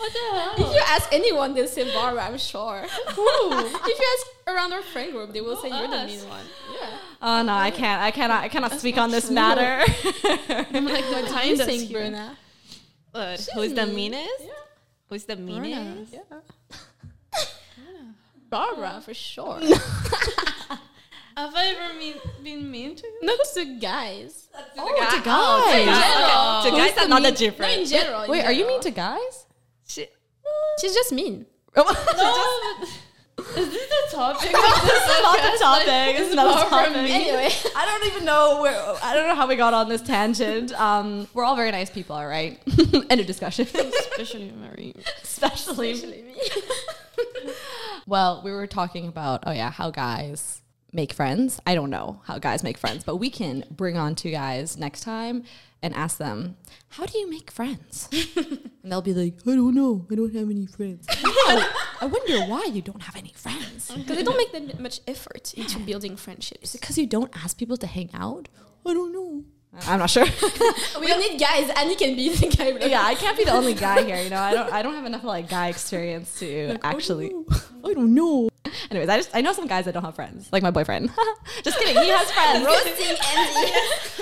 [0.00, 0.54] What the hell?
[0.68, 2.86] If you ask anyone, they'll say Barbara, I'm sure.
[3.16, 3.28] Who?
[3.52, 6.44] if you ask around our friend group, they will say you're the mean one.
[6.72, 6.90] Yeah.
[7.22, 8.00] Oh no, I can't.
[8.02, 8.42] I cannot.
[8.44, 9.34] I cannot speak not on this true.
[9.34, 9.84] matter.
[10.74, 11.98] I'm like the What do you kind think, here.
[12.00, 12.36] Bruna?
[13.12, 14.12] But who's the mean.
[14.12, 14.44] meanest?
[15.08, 16.14] Who's the meanest?
[16.30, 16.38] Yeah.
[18.48, 19.60] Barbara, for sure.
[21.36, 23.18] Have I ever mean, been mean to you?
[23.22, 24.48] Not to oh, guys.
[24.76, 25.84] oh, to Oh, guys.
[25.86, 26.62] general.
[26.64, 27.72] To guys, the are not the mean- different.
[27.76, 28.22] No, in general.
[28.24, 29.46] in Wait, are you mean to guys?
[30.80, 31.46] She's just mean.
[31.76, 34.42] No, is this the topic?
[34.52, 36.16] this is not the topic.
[36.16, 36.96] This is not the topic.
[36.96, 37.48] Anyway.
[37.76, 38.74] I don't even know where.
[39.02, 40.78] I don't know how we got on this tangent.
[40.78, 42.60] Um, we're all very nice people, all right.
[43.08, 43.66] End of discussion.
[43.66, 44.94] Especially Mary.
[45.22, 45.92] Especially.
[45.92, 46.34] Especially me.
[48.06, 51.60] Well, we were talking about oh yeah, how guys make friends.
[51.66, 55.02] I don't know how guys make friends, but we can bring on two guys next
[55.02, 55.44] time
[55.82, 56.56] and ask them,
[56.90, 60.06] "How do you make friends?" and they'll be like, "I don't know.
[60.10, 61.06] I don't have any friends."
[61.50, 61.66] Wow,
[62.00, 63.90] I wonder why you don't have any friends.
[63.96, 66.62] Because they don't make that much effort into building friendships.
[66.70, 68.48] Is it because you don't ask people to hang out?
[68.86, 69.44] I don't know.
[69.86, 70.24] I'm not sure.
[71.00, 71.70] We don't need guys.
[71.76, 72.72] Annie can be the guy.
[72.72, 74.20] with- yeah, I can't be the only guy here.
[74.20, 74.72] You know, I don't.
[74.72, 77.32] I don't have enough like guy experience to actually.
[77.84, 78.48] I don't know.
[78.90, 81.10] Anyways, I just I know some guys that don't have friends, like my boyfriend.
[81.62, 82.02] just kidding.
[82.02, 82.64] He has friends.
[82.66, 83.72] Roasting Andy.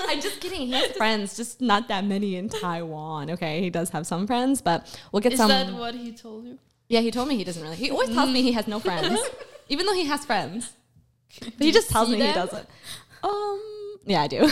[0.07, 0.61] I'm just kidding.
[0.67, 3.31] He has friends, just not that many in Taiwan.
[3.31, 5.49] Okay, he does have some friends, but we'll get Is some.
[5.51, 6.57] Is that what he told you?
[6.87, 7.75] yeah, he told me he doesn't really.
[7.75, 9.19] He always tells me he has no friends,
[9.67, 10.73] even though he has friends.
[11.41, 12.67] But he just tells me he doesn't.
[13.23, 13.61] Um.
[14.05, 14.39] Yeah, I do.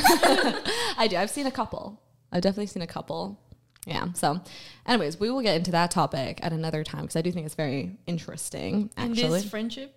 [0.98, 1.18] I do.
[1.18, 2.02] I've seen a couple.
[2.32, 3.40] I've definitely seen a couple.
[3.86, 4.12] Yeah.
[4.14, 4.42] So,
[4.86, 7.56] anyways, we will get into that topic at another time because I do think it's
[7.56, 8.90] very interesting.
[8.98, 9.94] Actually, in this friendship?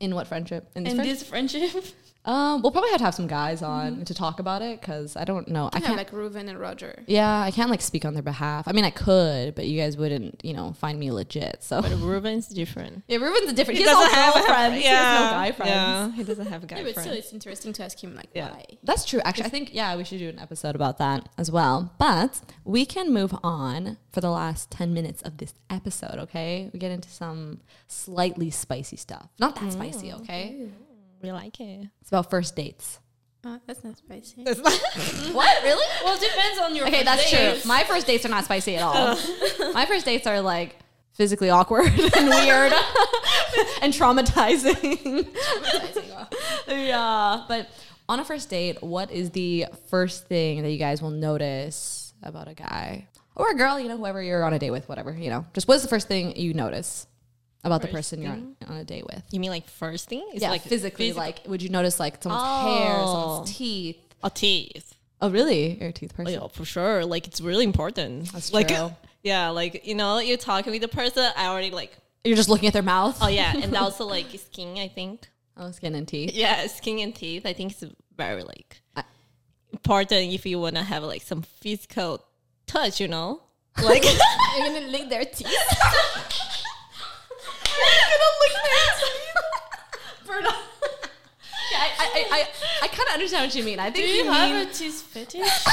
[0.00, 0.70] in what friendship?
[0.76, 1.18] In this In friendship?
[1.18, 1.84] this friendship?
[2.24, 5.24] Um, we'll probably have to have some guys on to talk about it because I
[5.24, 5.70] don't know.
[5.72, 5.96] I I can't.
[5.96, 7.02] like Reuven and Roger.
[7.06, 8.68] yeah, I can't like speak on their behalf.
[8.68, 11.58] I mean, I could, but you guys wouldn't, you know, find me legit.
[11.64, 13.04] So But Ruben's different.
[13.08, 13.78] yeah, Ruben's a different.
[13.78, 14.74] He, He has doesn't no have girl a- friends.
[14.76, 15.70] He has no guy friends.
[15.70, 17.08] Yeah, he doesn't have guy Yeah, but friends.
[17.08, 18.50] still, it's interesting to ask him like Yeah.
[18.50, 18.64] why.
[18.82, 19.20] That's true.
[19.24, 21.94] Actually, I think yeah, we should do an episode about that as well.
[21.98, 26.18] But we can move on for the last ten minutes of this episode.
[26.18, 29.28] Okay, we get into some slightly spicy stuff.
[29.38, 30.12] Not that spicy.
[30.12, 30.68] Okay,
[31.22, 31.88] we like it.
[32.00, 32.98] it's about first dates.
[33.44, 34.42] Oh, that's not spicy.
[34.44, 35.86] what really?
[36.04, 37.60] well, it depends on your Okay, that's first date.
[37.62, 37.68] true.
[37.68, 39.16] My first dates are not spicy at all.
[39.72, 40.76] My first dates are like
[41.12, 42.72] physically awkward and weird
[43.82, 45.26] and traumatizing.
[46.68, 47.68] yeah, but
[48.08, 52.48] on a first date, what is the first thing that you guys will notice about
[52.48, 53.78] a guy or a girl?
[53.78, 55.12] You know, whoever you're on a date with, whatever.
[55.12, 57.06] You know, just what's the first thing you notice
[57.64, 59.22] about the First person you're on, on a date with?
[59.30, 60.26] You mean like first thing?
[60.32, 63.06] It's yeah, like physically, physical- like would you notice like someone's hair, Oh.
[63.12, 63.96] someone's teeth?
[64.22, 64.94] a teeth.
[65.20, 65.78] Oh, really?
[65.78, 66.40] You're a teeth Oh, person.
[66.42, 67.04] yeah, for sure.
[67.04, 68.32] Like it's really important.
[68.32, 68.92] That's like, true.
[69.24, 71.28] Yeah, like you know, you're talking with the person.
[71.36, 71.92] I already like.
[72.24, 73.18] You're just looking at their mouth.
[73.20, 74.78] Oh yeah, and also like skin.
[74.78, 75.28] I think.
[75.56, 76.32] Oh, skin and teeth.
[76.34, 77.44] Yeah, skin and teeth.
[77.44, 77.84] I think it's
[78.16, 79.02] very like I-
[79.72, 82.24] important if you want to have like some physical
[82.66, 83.00] touch.
[83.00, 83.42] You know,
[83.82, 85.50] like You're gonna lick their teeth.
[90.26, 90.48] Bruna.
[91.72, 92.48] yeah, I, I, I,
[92.82, 93.78] I kind of understand what you mean.
[93.78, 95.40] I Do think you you have mean, a teeth fetish?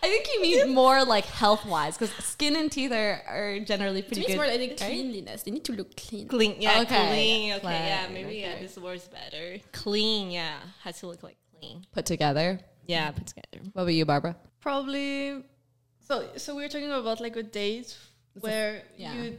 [0.00, 4.02] I think you mean more like health wise because skin and teeth are, are generally
[4.02, 4.36] pretty me, it's good.
[4.38, 4.76] more like the right?
[4.78, 5.42] cleanliness.
[5.42, 6.28] They need to look clean.
[6.28, 6.56] clean.
[6.60, 7.08] Yeah, Okay.
[7.08, 7.52] clean.
[7.54, 9.58] Okay, Clean, yeah, maybe yeah, this word's better.
[9.72, 10.30] Clean.
[10.30, 11.84] Yeah, has to look like clean.
[11.92, 12.60] Put together.
[12.86, 13.58] Yeah, put together.
[13.72, 14.36] What about you, Barbara?
[14.60, 15.42] Probably.
[16.06, 17.96] So, so we're talking about like a date
[18.40, 19.14] where yeah.
[19.14, 19.38] you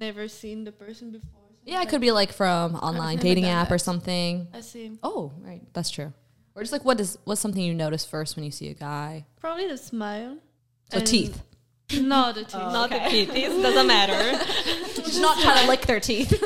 [0.00, 1.40] never seen the person before.
[1.64, 4.46] Yeah, it could be like from online dating done app or something.
[4.54, 4.92] I see.
[5.02, 6.12] Oh, right, that's true.
[6.54, 9.26] Or just like what is what's something you notice first when you see a guy?
[9.40, 10.38] Probably the smile.
[10.90, 11.42] So And- teeth.
[12.00, 12.54] No, the teeth.
[12.54, 13.30] Not the teeth.
[13.32, 14.44] It doesn't matter.
[14.96, 16.30] Just not trying to lick their teeth.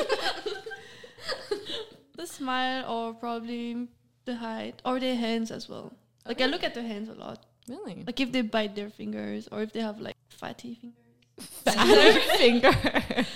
[2.15, 3.87] the smile or probably
[4.25, 5.93] the height or their hands as well.
[6.27, 7.43] Like I look at their hands a lot.
[7.67, 8.03] really?
[8.05, 11.00] Like if they bite their fingers or if they have like fatty fingers.
[12.37, 12.71] finger.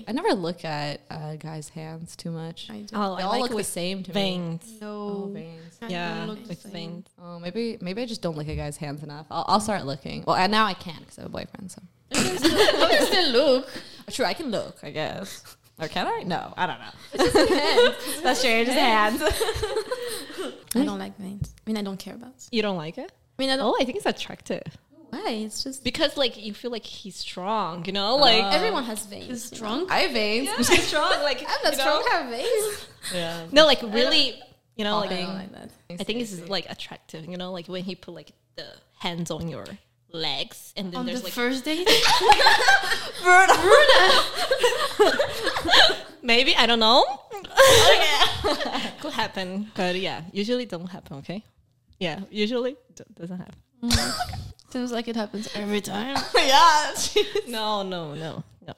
[0.08, 2.68] I never look at uh, guys' hands too much.
[2.70, 2.96] I do.
[2.96, 4.14] Oh, They I all like look the same to me.
[4.14, 4.74] veins.
[4.82, 5.78] Oh, veins.
[5.82, 6.72] I Yeah, look the with same.
[6.72, 7.08] veins.
[7.22, 9.28] Oh, maybe maybe I just don't lick a guy's hands enough.
[9.30, 10.24] I'll, I'll start looking.
[10.26, 11.72] Well, and now I can because I have a boyfriend.
[11.72, 13.68] So You can still, you can still look.
[14.12, 14.78] true, I can look.
[14.84, 15.44] I guess.
[15.80, 16.24] Or can I?
[16.26, 17.92] No, I don't know.
[18.24, 18.64] That's true.
[18.66, 19.22] Just hands.
[20.76, 21.54] I don't like veins.
[21.58, 22.34] I mean, I don't care about.
[22.52, 23.12] You don't like it?
[23.38, 23.66] I mean, I don't.
[23.66, 24.64] Oh, I think it's attractive.
[25.16, 25.32] Why?
[25.32, 29.06] It's just because like you feel like he's strong, you know, like uh, everyone has
[29.06, 29.30] veins.
[29.30, 29.58] Is you know?
[29.58, 29.90] strong.
[29.90, 30.68] I have veins.
[30.68, 31.10] he's strong.
[31.24, 32.00] Like I'm not strong.
[32.00, 32.06] know?
[32.06, 32.88] I have veins.
[33.14, 33.46] Yeah.
[33.52, 34.42] No, like really,
[34.76, 35.70] you know, oh, like I don't like that.
[36.00, 38.66] I think it's like attractive, you know, like when he put like the
[39.00, 39.66] hands on your
[40.12, 41.88] legs and then On there's the like first date,
[46.22, 47.06] maybe I don't know.
[49.00, 51.18] Could happen, but yeah, usually don't happen.
[51.18, 51.46] Okay,
[52.00, 53.56] yeah, usually d- doesn't happen.
[53.82, 54.42] Mm-hmm.
[54.76, 56.18] Seems like it happens every time.
[56.36, 56.94] yeah.
[57.48, 58.74] No, no, no, no.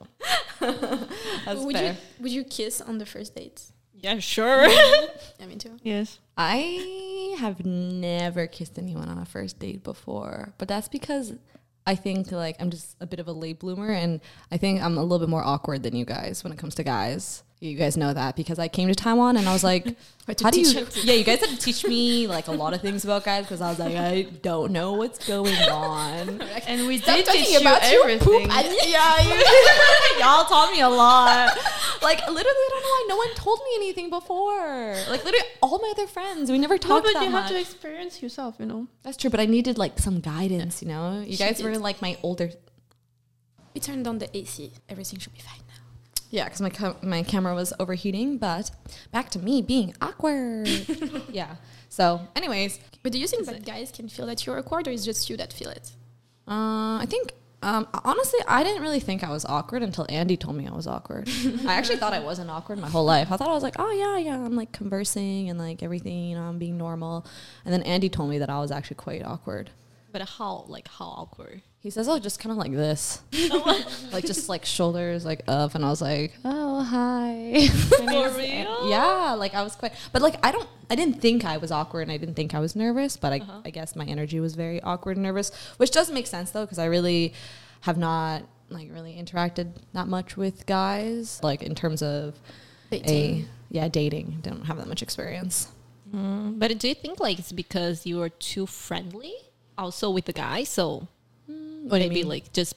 [1.44, 1.92] That's would fair.
[1.92, 3.62] you would you kiss on the first date?
[3.94, 4.68] Yeah, sure.
[5.40, 5.76] Yeah, me too.
[5.82, 6.20] Yes.
[6.36, 11.34] I have never kissed anyone on a first date before, but that's because
[11.84, 14.20] I think like I'm just a bit of a late bloomer, and
[14.52, 16.84] I think I'm a little bit more awkward than you guys when it comes to
[16.84, 17.42] guys.
[17.60, 19.84] You guys know that because I came to Taiwan and I was like,
[20.28, 22.72] to "How do you?" him Yeah, you guys had to teach me like a lot
[22.72, 26.40] of things about guys because I was like, I don't know what's going on.
[26.68, 28.48] And we Stop did talking teach you about you, everything.
[28.48, 29.34] yeah, you,
[30.20, 31.56] y'all taught me a lot.
[32.02, 34.94] Like literally, I don't know why no one told me anything before.
[35.10, 37.44] Like literally, all my other friends, we never no, talked but that you much.
[37.44, 38.86] have to experience yourself, you know.
[39.02, 41.22] That's true, but I needed like some guidance, you know.
[41.26, 41.64] You She guys did.
[41.66, 42.50] were like my older.
[43.74, 44.72] We turned on the AC.
[44.88, 45.67] Everything should be fine now.
[46.30, 48.38] Yeah, because my ca- my camera was overheating.
[48.38, 48.70] But
[49.12, 50.68] back to me being awkward.
[51.32, 51.56] yeah.
[51.88, 55.04] So, anyways, But do you think that guys can feel that you're awkward, or is
[55.04, 55.92] just you that feel it?
[56.46, 60.54] uh, I think um, honestly, I didn't really think I was awkward until Andy told
[60.56, 61.28] me I was awkward.
[61.66, 63.32] I actually thought I wasn't awkward my whole life.
[63.32, 66.36] I thought I was like, oh yeah, yeah, I'm like conversing and like everything, you
[66.36, 67.26] know, I'm being normal.
[67.64, 69.70] And then Andy told me that I was actually quite awkward.
[70.12, 71.62] But how, like, how awkward?
[71.80, 73.20] He says, "Oh, just kind of like this,
[74.12, 78.04] like just like shoulders like up," and I was like, "Oh, hi." For
[78.36, 78.88] real?
[78.90, 82.02] yeah, like I was quite, but like I don't, I didn't think I was awkward,
[82.02, 84.82] and I didn't think I was nervous, but I, I guess my energy was very
[84.82, 87.32] awkward and nervous, which doesn't make sense though, because I really
[87.82, 92.34] have not like really interacted that much with guys, like in terms of
[92.90, 93.42] Dating.
[93.42, 94.38] a yeah dating.
[94.42, 95.68] Don't have that much experience.
[96.12, 99.34] Mm, but do you think like it's because you were too friendly
[99.78, 100.64] also with the guy?
[100.64, 101.08] So
[101.50, 102.28] mm, you maybe mean?
[102.28, 102.74] like just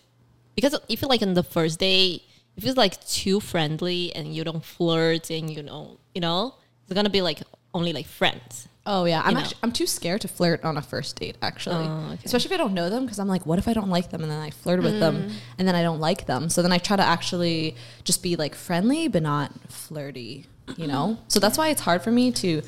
[0.56, 2.22] because if you like on the first day,
[2.56, 6.94] if it's like too friendly and you don't flirt and you know, you know, it's
[6.94, 7.42] gonna be like
[7.74, 8.68] only like friends.
[8.86, 12.12] Oh yeah, I'm actually I'm too scared to flirt on a first date actually, Oh,
[12.14, 12.22] okay.
[12.26, 14.24] especially if I don't know them because I'm like, what if I don't like them
[14.24, 15.34] and then I flirt with them mm.
[15.60, 18.56] and then I don't like them, so then I try to actually just be like
[18.56, 21.20] friendly but not flirty, you know.
[21.28, 22.64] So that's why it's hard for me to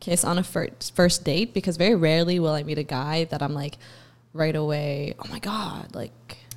[0.00, 3.42] kiss on a first first date because very rarely will I meet a guy that
[3.42, 3.76] I'm like
[4.32, 6.12] right away, oh my god, like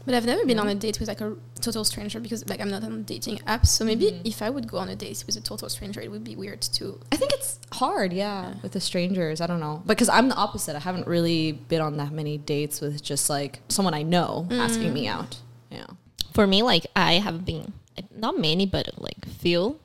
[0.05, 2.69] But I've never been on a date with like a total stranger because like I'm
[2.69, 3.67] not on dating apps.
[3.67, 4.27] So maybe Mm-hmm.
[4.27, 6.61] if I would go on a date with a total stranger, it would be weird
[6.61, 6.99] too.
[7.11, 9.41] I think it's hard, yeah, with the strangers.
[9.41, 9.83] I don't know.
[9.85, 10.75] Because I'm the opposite.
[10.75, 14.91] I haven't really been on that many dates with just like someone I know asking
[14.93, 15.37] me out.
[15.69, 15.85] Yeah.
[16.33, 17.73] For me, like I have been
[18.15, 19.79] not many, but like few,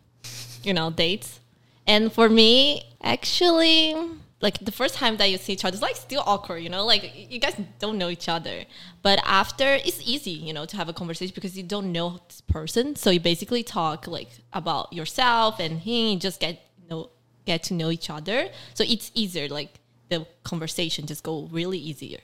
[0.62, 1.40] you know, dates.
[1.86, 3.94] And for me, actually,
[4.40, 6.84] like the first time that you see each other, it's like still awkward, you know,
[6.84, 8.64] like you guys don't know each other.
[9.02, 12.40] But after, it's easy, you know, to have a conversation because you don't know this
[12.42, 12.96] person.
[12.96, 17.10] So you basically talk like about yourself and he just get know
[17.44, 18.48] get to know each other.
[18.74, 19.70] So it's easier, like
[20.08, 22.18] the conversation just go really easier.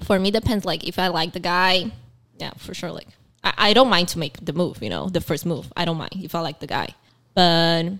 [0.00, 0.64] For me, depends.
[0.64, 1.92] Like if I like the guy,
[2.38, 2.90] yeah, for sure.
[2.90, 3.08] Like
[3.44, 5.72] I, I don't mind to make the move, you know, the first move.
[5.76, 6.94] I don't mind if I like the guy.
[7.34, 7.92] But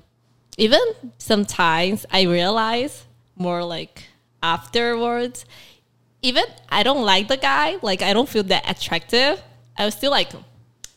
[0.58, 0.80] even
[1.18, 3.04] sometimes I realize
[3.36, 4.04] more like
[4.42, 5.44] afterwards,
[6.22, 9.42] even I don't like the guy, like I don't feel that attractive.
[9.76, 10.30] I was still like,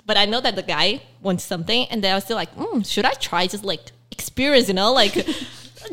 [0.06, 2.86] but I know that the guy wants something, and then I was still like, mm,
[2.86, 5.16] should I try just like experience, you know, like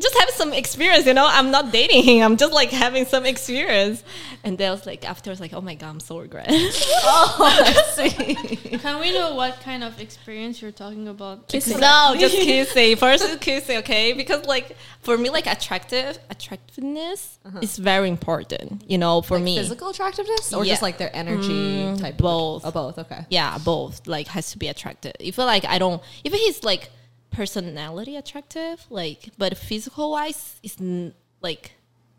[0.01, 1.27] just have some experience, you know?
[1.29, 4.03] I'm not dating him, I'm just like having some experience.
[4.45, 6.49] And then I was like, after I was like, oh my god, I'm so regret.
[7.05, 8.79] Oh.
[8.81, 11.49] Can we know what kind of experience you're talking about?
[11.49, 11.79] Kissing.
[11.79, 12.97] No, just kissing.
[12.97, 14.13] First is kissing, okay?
[14.13, 17.61] Because like for me, like attractive attractiveness uh-huh.
[17.63, 18.85] is very important.
[18.89, 20.73] You know, for Like me, physical attractiveness or Yeah.
[20.73, 22.65] just like their energy mm, type both.
[22.65, 22.99] Of, oh, both.
[22.99, 23.27] Okay.
[23.31, 25.13] yeah, both like has to be attractive.
[25.21, 26.91] If like I don't, if he's like
[27.33, 31.73] personality attractive, like but physical wise, it's n- like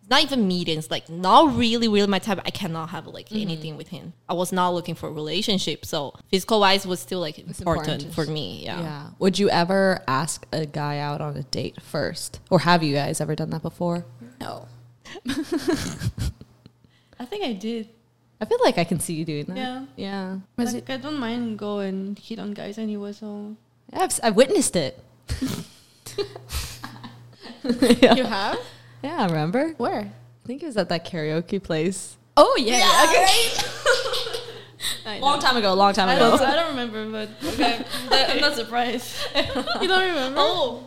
[0.10, 0.92] not even meetings.
[0.92, 2.40] Like not really, really my type.
[2.46, 3.42] I cannot have like mm-hmm.
[3.42, 4.14] anything with him.
[4.28, 8.14] I was not looking for a relationship, so physical wise was still like important, important.
[8.14, 8.64] for me.
[8.64, 8.82] Yeah.
[8.82, 9.10] Yeah.
[9.20, 13.22] Would you ever ask a guy out on a date first, or have you guys
[13.22, 14.06] ever done that before?
[14.40, 14.68] No.
[17.20, 17.90] I think I did.
[18.42, 19.56] I feel like I can see you doing that.
[19.56, 19.86] Yeah.
[19.96, 20.38] Yeah.
[20.58, 23.14] Was like, I don't mind go and hit on guys anyway.
[23.14, 23.56] So
[23.96, 25.00] I've, s- I've witnessed it.
[27.64, 28.60] You have?
[29.02, 29.74] Yeah, I remember?
[29.78, 30.00] Where?
[30.02, 32.18] I think it was at that karaoke place.
[32.36, 32.78] Oh yeah.
[32.78, 33.28] yeah.
[35.06, 35.74] I Long time ago.
[35.74, 36.32] Long time I ago.
[36.38, 37.86] don't, I don't remember, but okay.
[38.10, 39.16] That- I'm not surprised.
[39.82, 40.40] you don't remember?
[40.40, 40.84] Oh,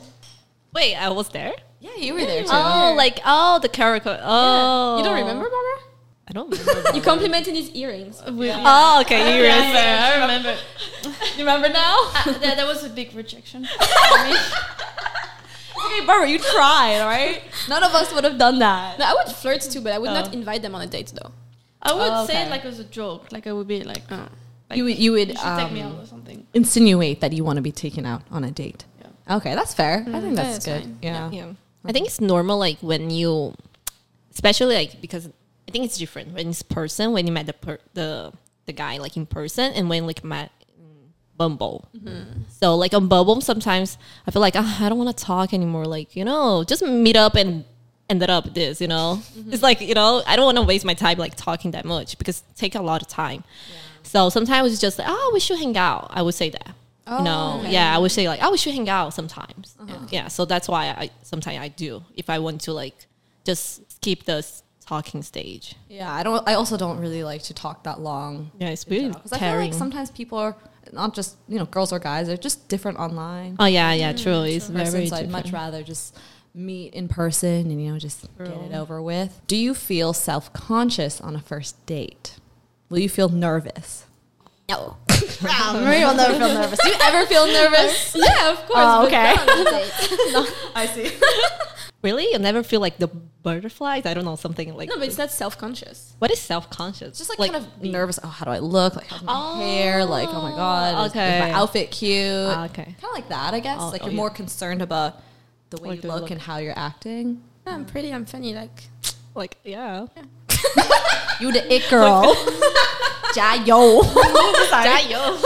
[0.74, 1.54] wait, I was there.
[1.80, 2.48] Yeah, you were there too.
[2.52, 4.18] Oh, like oh, the karaoke.
[4.22, 5.20] Oh, You don't oh.
[5.20, 5.82] remember, Barbara?
[6.28, 6.90] I don't remember.
[6.94, 8.20] You complimented his earrings.
[8.30, 8.62] We- yeah.
[8.66, 9.78] Oh, okay, you Yeah, remember.
[9.78, 10.56] yeah, I remember.
[11.36, 11.96] you remember now?
[12.14, 13.64] Uh, that, that was a big rejection.
[15.86, 17.42] okay, Barbara, you tried, all right?
[17.68, 18.98] None of us would have done that.
[18.98, 20.14] No, I would flirt too, but I would Oh.
[20.14, 21.32] not invite them on a date though.
[21.82, 23.30] I would Oh, say it like as a joke.
[23.30, 24.26] Like I would be like, Oh.
[24.68, 26.46] like you would, you would you should take me um, out or something.
[26.54, 28.84] insinuate that you want to be taken out on a date.
[29.00, 29.36] Yeah.
[29.36, 30.04] Okay, that's fair.
[30.08, 30.82] I think that that's is good.
[30.82, 30.98] fine.
[31.02, 31.30] Yeah.
[31.30, 31.52] Yeah.
[31.84, 33.54] I think it's normal, like when you,
[34.32, 35.28] especially like because
[35.68, 38.32] I think it's different when it's person when you met the per, the
[38.66, 40.50] the guy like in person and when like met
[41.36, 41.88] Bumble.
[41.94, 42.42] Mm-hmm.
[42.48, 45.84] So like on Bumble, sometimes I feel like ah, I don't want to talk anymore.
[45.84, 47.64] Like you know, just meet up and
[48.08, 48.80] ended up this.
[48.80, 49.52] You know, mm-hmm.
[49.52, 52.16] it's like you know I don't want to waste my time like talking that much
[52.18, 53.44] because it take a lot of time.
[54.02, 56.10] So sometimes it's just ah, like oh we should hang out.
[56.10, 56.74] I would say that.
[57.06, 57.72] you know, oh, okay.
[57.72, 59.76] yeah, I would say like, oh, we should hang out sometimes.
[59.78, 60.06] Uh-huh.
[60.10, 63.06] Yeah, so that's why I sometimes I do if I want to like
[63.44, 64.44] just skip the
[64.86, 65.74] talking stage.
[65.88, 66.46] Yeah, I don't.
[66.48, 68.50] I also don't really like to talk that long.
[68.58, 70.56] Yeah, it's really Because I feel like sometimes people are
[70.92, 72.26] not just you know girls or guys.
[72.28, 73.56] They're just different online.
[73.58, 74.42] oh yeah, yeah, mm, true.
[74.42, 76.16] It's Ever very since I'd much rather just
[76.54, 79.40] meet in person and you know just get it over with.
[79.46, 82.36] Do you feel self conscious on a first date?
[82.88, 84.06] Will you feel nervous?
[84.68, 84.96] No.
[85.42, 86.78] Marie will never feel nervous.
[86.82, 88.16] Do you ever feel nervous?
[88.16, 88.70] yeah, of course.
[88.76, 89.34] Oh, but okay.
[89.34, 90.54] not on a date.
[90.74, 91.10] I see.
[92.02, 94.06] Really, you never feel like the butterflies?
[94.06, 94.88] I don't know something like.
[94.88, 96.14] no, but it's not self-conscious.
[96.18, 97.18] what is self conscious?
[97.18, 98.18] Just like, kind of nervous.
[98.22, 98.94] Oh, how do I look?
[98.96, 100.04] Like how's my hair?
[100.04, 101.40] Like oh my god, is- is, okay.
[101.40, 102.22] my outfit cute?
[102.26, 102.84] Ah, okay.
[102.84, 103.78] Kind of like that, I guess.
[103.80, 104.16] Oh, like oh, you're yeah.
[104.16, 105.20] more concerned about
[105.70, 106.30] the way Like you look, look.
[106.30, 107.42] and how you're acting.
[107.66, 108.12] Yeah, I'm pretty.
[108.12, 108.54] I'm funny.
[108.54, 108.84] Like
[109.34, 110.06] Like yeah.
[111.40, 112.34] You the it girl.
[113.34, 114.02] Jayo.
[114.70, 115.42] Jayo.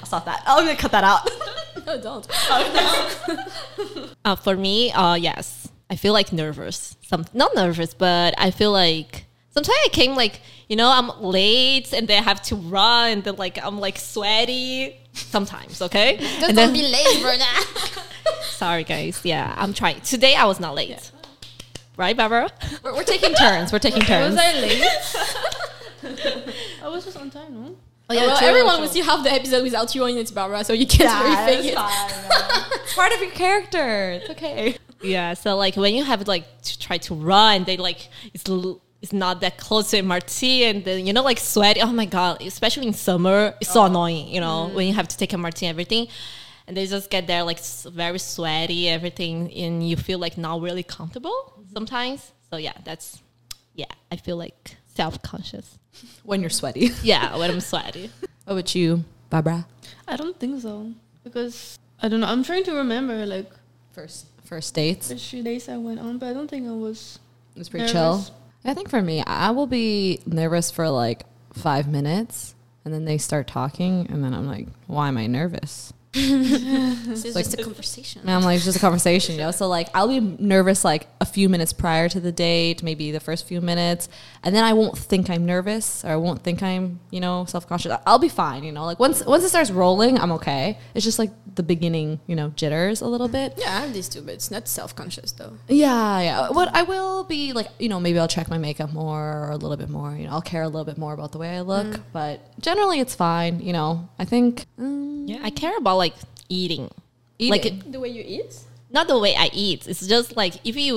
[0.00, 0.42] I'll stop that.
[0.46, 1.28] I'm gonna cut that out.
[1.86, 2.26] no, don't.
[4.24, 6.96] Uh, for me, uh, yes, I feel like nervous.
[7.02, 11.92] Some not nervous, but I feel like sometimes I came like you know I'm late
[11.92, 14.96] and then I have to run and then like I'm like sweaty.
[15.12, 16.18] Sometimes, okay.
[16.18, 17.44] Just and don't then, be late, Bruna.
[18.44, 20.00] sorry guys, yeah, I'm trying.
[20.02, 21.10] Today I was not late,
[21.96, 22.48] right, Barbara?
[22.84, 23.72] We're, we're taking turns.
[23.72, 24.36] We're taking turns.
[24.36, 26.46] Was I late?
[26.82, 27.76] I was just on time, no?
[28.18, 30.64] Oh well, oh, everyone will see half the episode without you on it, Barbara.
[30.64, 31.74] So you can't Yeah, really fake it.
[31.74, 34.12] fine, it's part of your character.
[34.12, 34.76] It's okay.
[35.02, 38.80] Yeah, so like when you have like to try to run, they like it's l-
[39.00, 41.80] it's not that close to MRT, and then you know like sweaty.
[41.80, 43.86] Oh my god, especially in summer, it's so oh.
[43.86, 44.28] annoying.
[44.28, 44.96] You know when you mm.
[44.96, 46.06] have to take MRT and everything,
[46.66, 50.84] and they just get there like very sweaty, everything, and you feel like not really
[50.84, 51.72] comfortable mm-hmm.
[51.72, 52.32] sometimes.
[52.50, 53.20] So yeah, that's
[53.74, 55.78] yeah, I feel like self conscious.
[56.24, 56.90] When you're sweaty.
[57.02, 58.10] Yeah, when I'm sweaty.
[58.44, 59.66] What about you, Barbara?
[60.08, 60.92] I don't think so.
[61.24, 62.26] Because I don't know.
[62.26, 63.50] I'm trying to remember like
[63.92, 65.08] First first dates.
[65.08, 67.18] the few days I went on, but I don't think I was
[67.54, 67.92] It was pretty Nervous.
[68.28, 68.36] chill.
[68.64, 73.18] I think for me, I will be nervous for like five minutes, and then they
[73.18, 75.92] start talking, and then I'm like, why am I nervous?
[76.12, 78.20] This is like- just a conversation.
[78.22, 79.50] And I'm like, it's just a conversation, you know.
[79.50, 83.20] So like, I'll be nervous like a few minutes prior to the date, maybe the
[83.20, 84.08] first few minutes,
[84.42, 87.66] and then I won't think I'm nervous or I won't think I'm, you know, self
[87.68, 87.92] conscious.
[88.06, 88.84] I'll be fine, you know.
[88.84, 90.78] Like once once it starts rolling, I'm okay.
[90.94, 93.54] It's just like the beginning, you know, jitters a little bit.
[93.58, 94.50] Yeah, I have these two, bits.
[94.50, 95.56] not self-conscious though.
[95.68, 96.50] Yeah, yeah.
[96.50, 99.56] What I will be like, you know, maybe I'll check my makeup more or a
[99.56, 100.14] little bit more.
[100.14, 103.00] You know, I'll care a little bit more about the way I look, but generally
[103.00, 103.60] it's fine.
[103.60, 106.16] You know, I think mm, Yeah, I care about like
[106.48, 106.86] eating.
[107.38, 107.52] eating.
[107.56, 108.52] Like The way you eat.
[108.96, 109.80] not the way I eat.
[109.90, 110.92] It's just like if you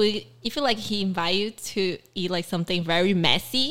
[0.48, 1.82] if you like he invite you to
[2.20, 3.70] eat like something very messy,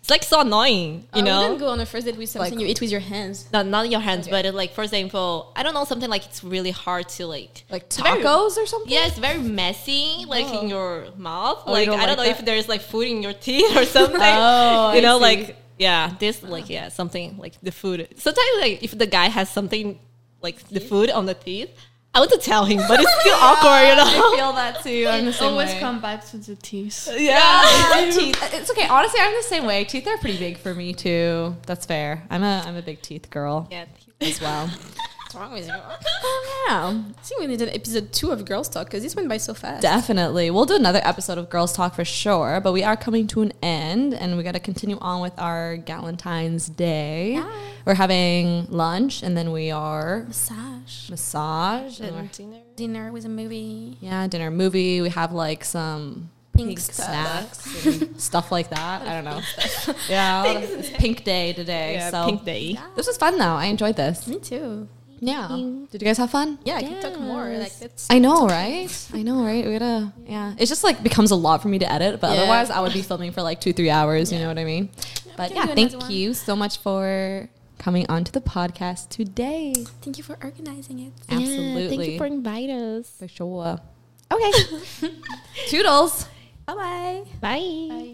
[0.00, 1.38] it's like so annoying, you I know.
[1.42, 3.36] wouldn't go on a first date with something Like- you eat with your hands.
[3.56, 4.34] Not not your hands, Okay.
[4.36, 7.54] but uh, like for example, I don't know something like it's really hard to like.
[7.74, 8.92] like it's very- tacos or something.
[8.94, 10.04] Yeah, it's very messy,
[10.34, 10.90] like in your
[11.28, 11.58] mouth.
[11.66, 12.40] Oh, you like don't I don't like know that?
[12.40, 14.20] if there's like food in your teeth or something.
[14.46, 15.28] Oh, you I know, see.
[15.30, 15.42] like
[15.86, 17.98] yeah, this like yeah, something like the food.
[18.26, 19.98] Sometimes like if the guy has something
[20.42, 21.70] like the food on the teeth,
[22.16, 24.32] I want to tell him, but it's still awkward, you know.
[24.32, 25.06] I feel that too.
[25.06, 25.80] I'm the same always way.
[25.80, 27.10] come back to the teeth.
[27.14, 28.10] yeah.
[28.10, 28.54] teeth.
[28.54, 28.88] It's okay.
[28.88, 29.84] Honestly, I'm the same way.
[29.84, 31.54] Teeth are pretty big for me too.
[31.66, 32.22] That's fair.
[32.30, 33.84] I'm a I'm a big teeth girl yeah.
[34.22, 34.70] as well.
[35.26, 35.72] What's wrong with you?
[35.74, 39.38] I yeah, think we need an episode two of Girls Talk because this went by
[39.38, 39.82] so fast.
[39.82, 40.52] definitely.
[40.52, 42.60] We'll do another episode of Girls Talk for sure.
[42.62, 45.78] But we are coming to an end, and we got to continue on with our
[45.78, 47.32] Galentine's Day.
[47.32, 47.52] Yeah.
[47.84, 51.10] We're having lunch, and then we are Massage.
[51.10, 51.98] massage.
[52.00, 53.96] and we're- Dinner with a movie.
[54.00, 55.00] yeah, dinner movie.
[55.00, 59.02] We have like some pink, pink snacks and stuff like that.
[59.02, 59.40] I don't know.
[60.08, 61.94] yeah, it's pink day today.
[61.94, 62.78] Yeah, so pink day.
[62.94, 63.54] this was fun though.
[63.56, 64.28] I enjoyed this.
[64.28, 64.88] Me too.
[65.20, 65.48] Yeah.
[65.90, 66.58] Did you guys have fun?
[66.64, 67.44] Yeah, I can talk more.
[67.48, 67.78] Like Yes.
[67.78, 68.88] that's I know, right?
[69.14, 69.64] I know, right?
[69.64, 70.54] We gotta, yeah.
[70.58, 72.42] It just like becomes a lot for me to edit, but Yeah.
[72.42, 74.32] otherwise I would be filming for like two, three hours.
[74.32, 74.90] You know what I mean?
[75.36, 77.48] But yeah, thank you so much for
[77.78, 79.74] coming onto the podcast today.
[80.02, 81.12] thank you for organizing it.
[81.28, 83.10] Absolutely, thank you for inviting us.
[83.18, 83.78] for sure.
[84.32, 84.52] Okay,
[85.68, 86.26] toodles.
[86.66, 87.22] Bye bye.
[87.40, 87.86] Bye.
[87.90, 88.12] Bye.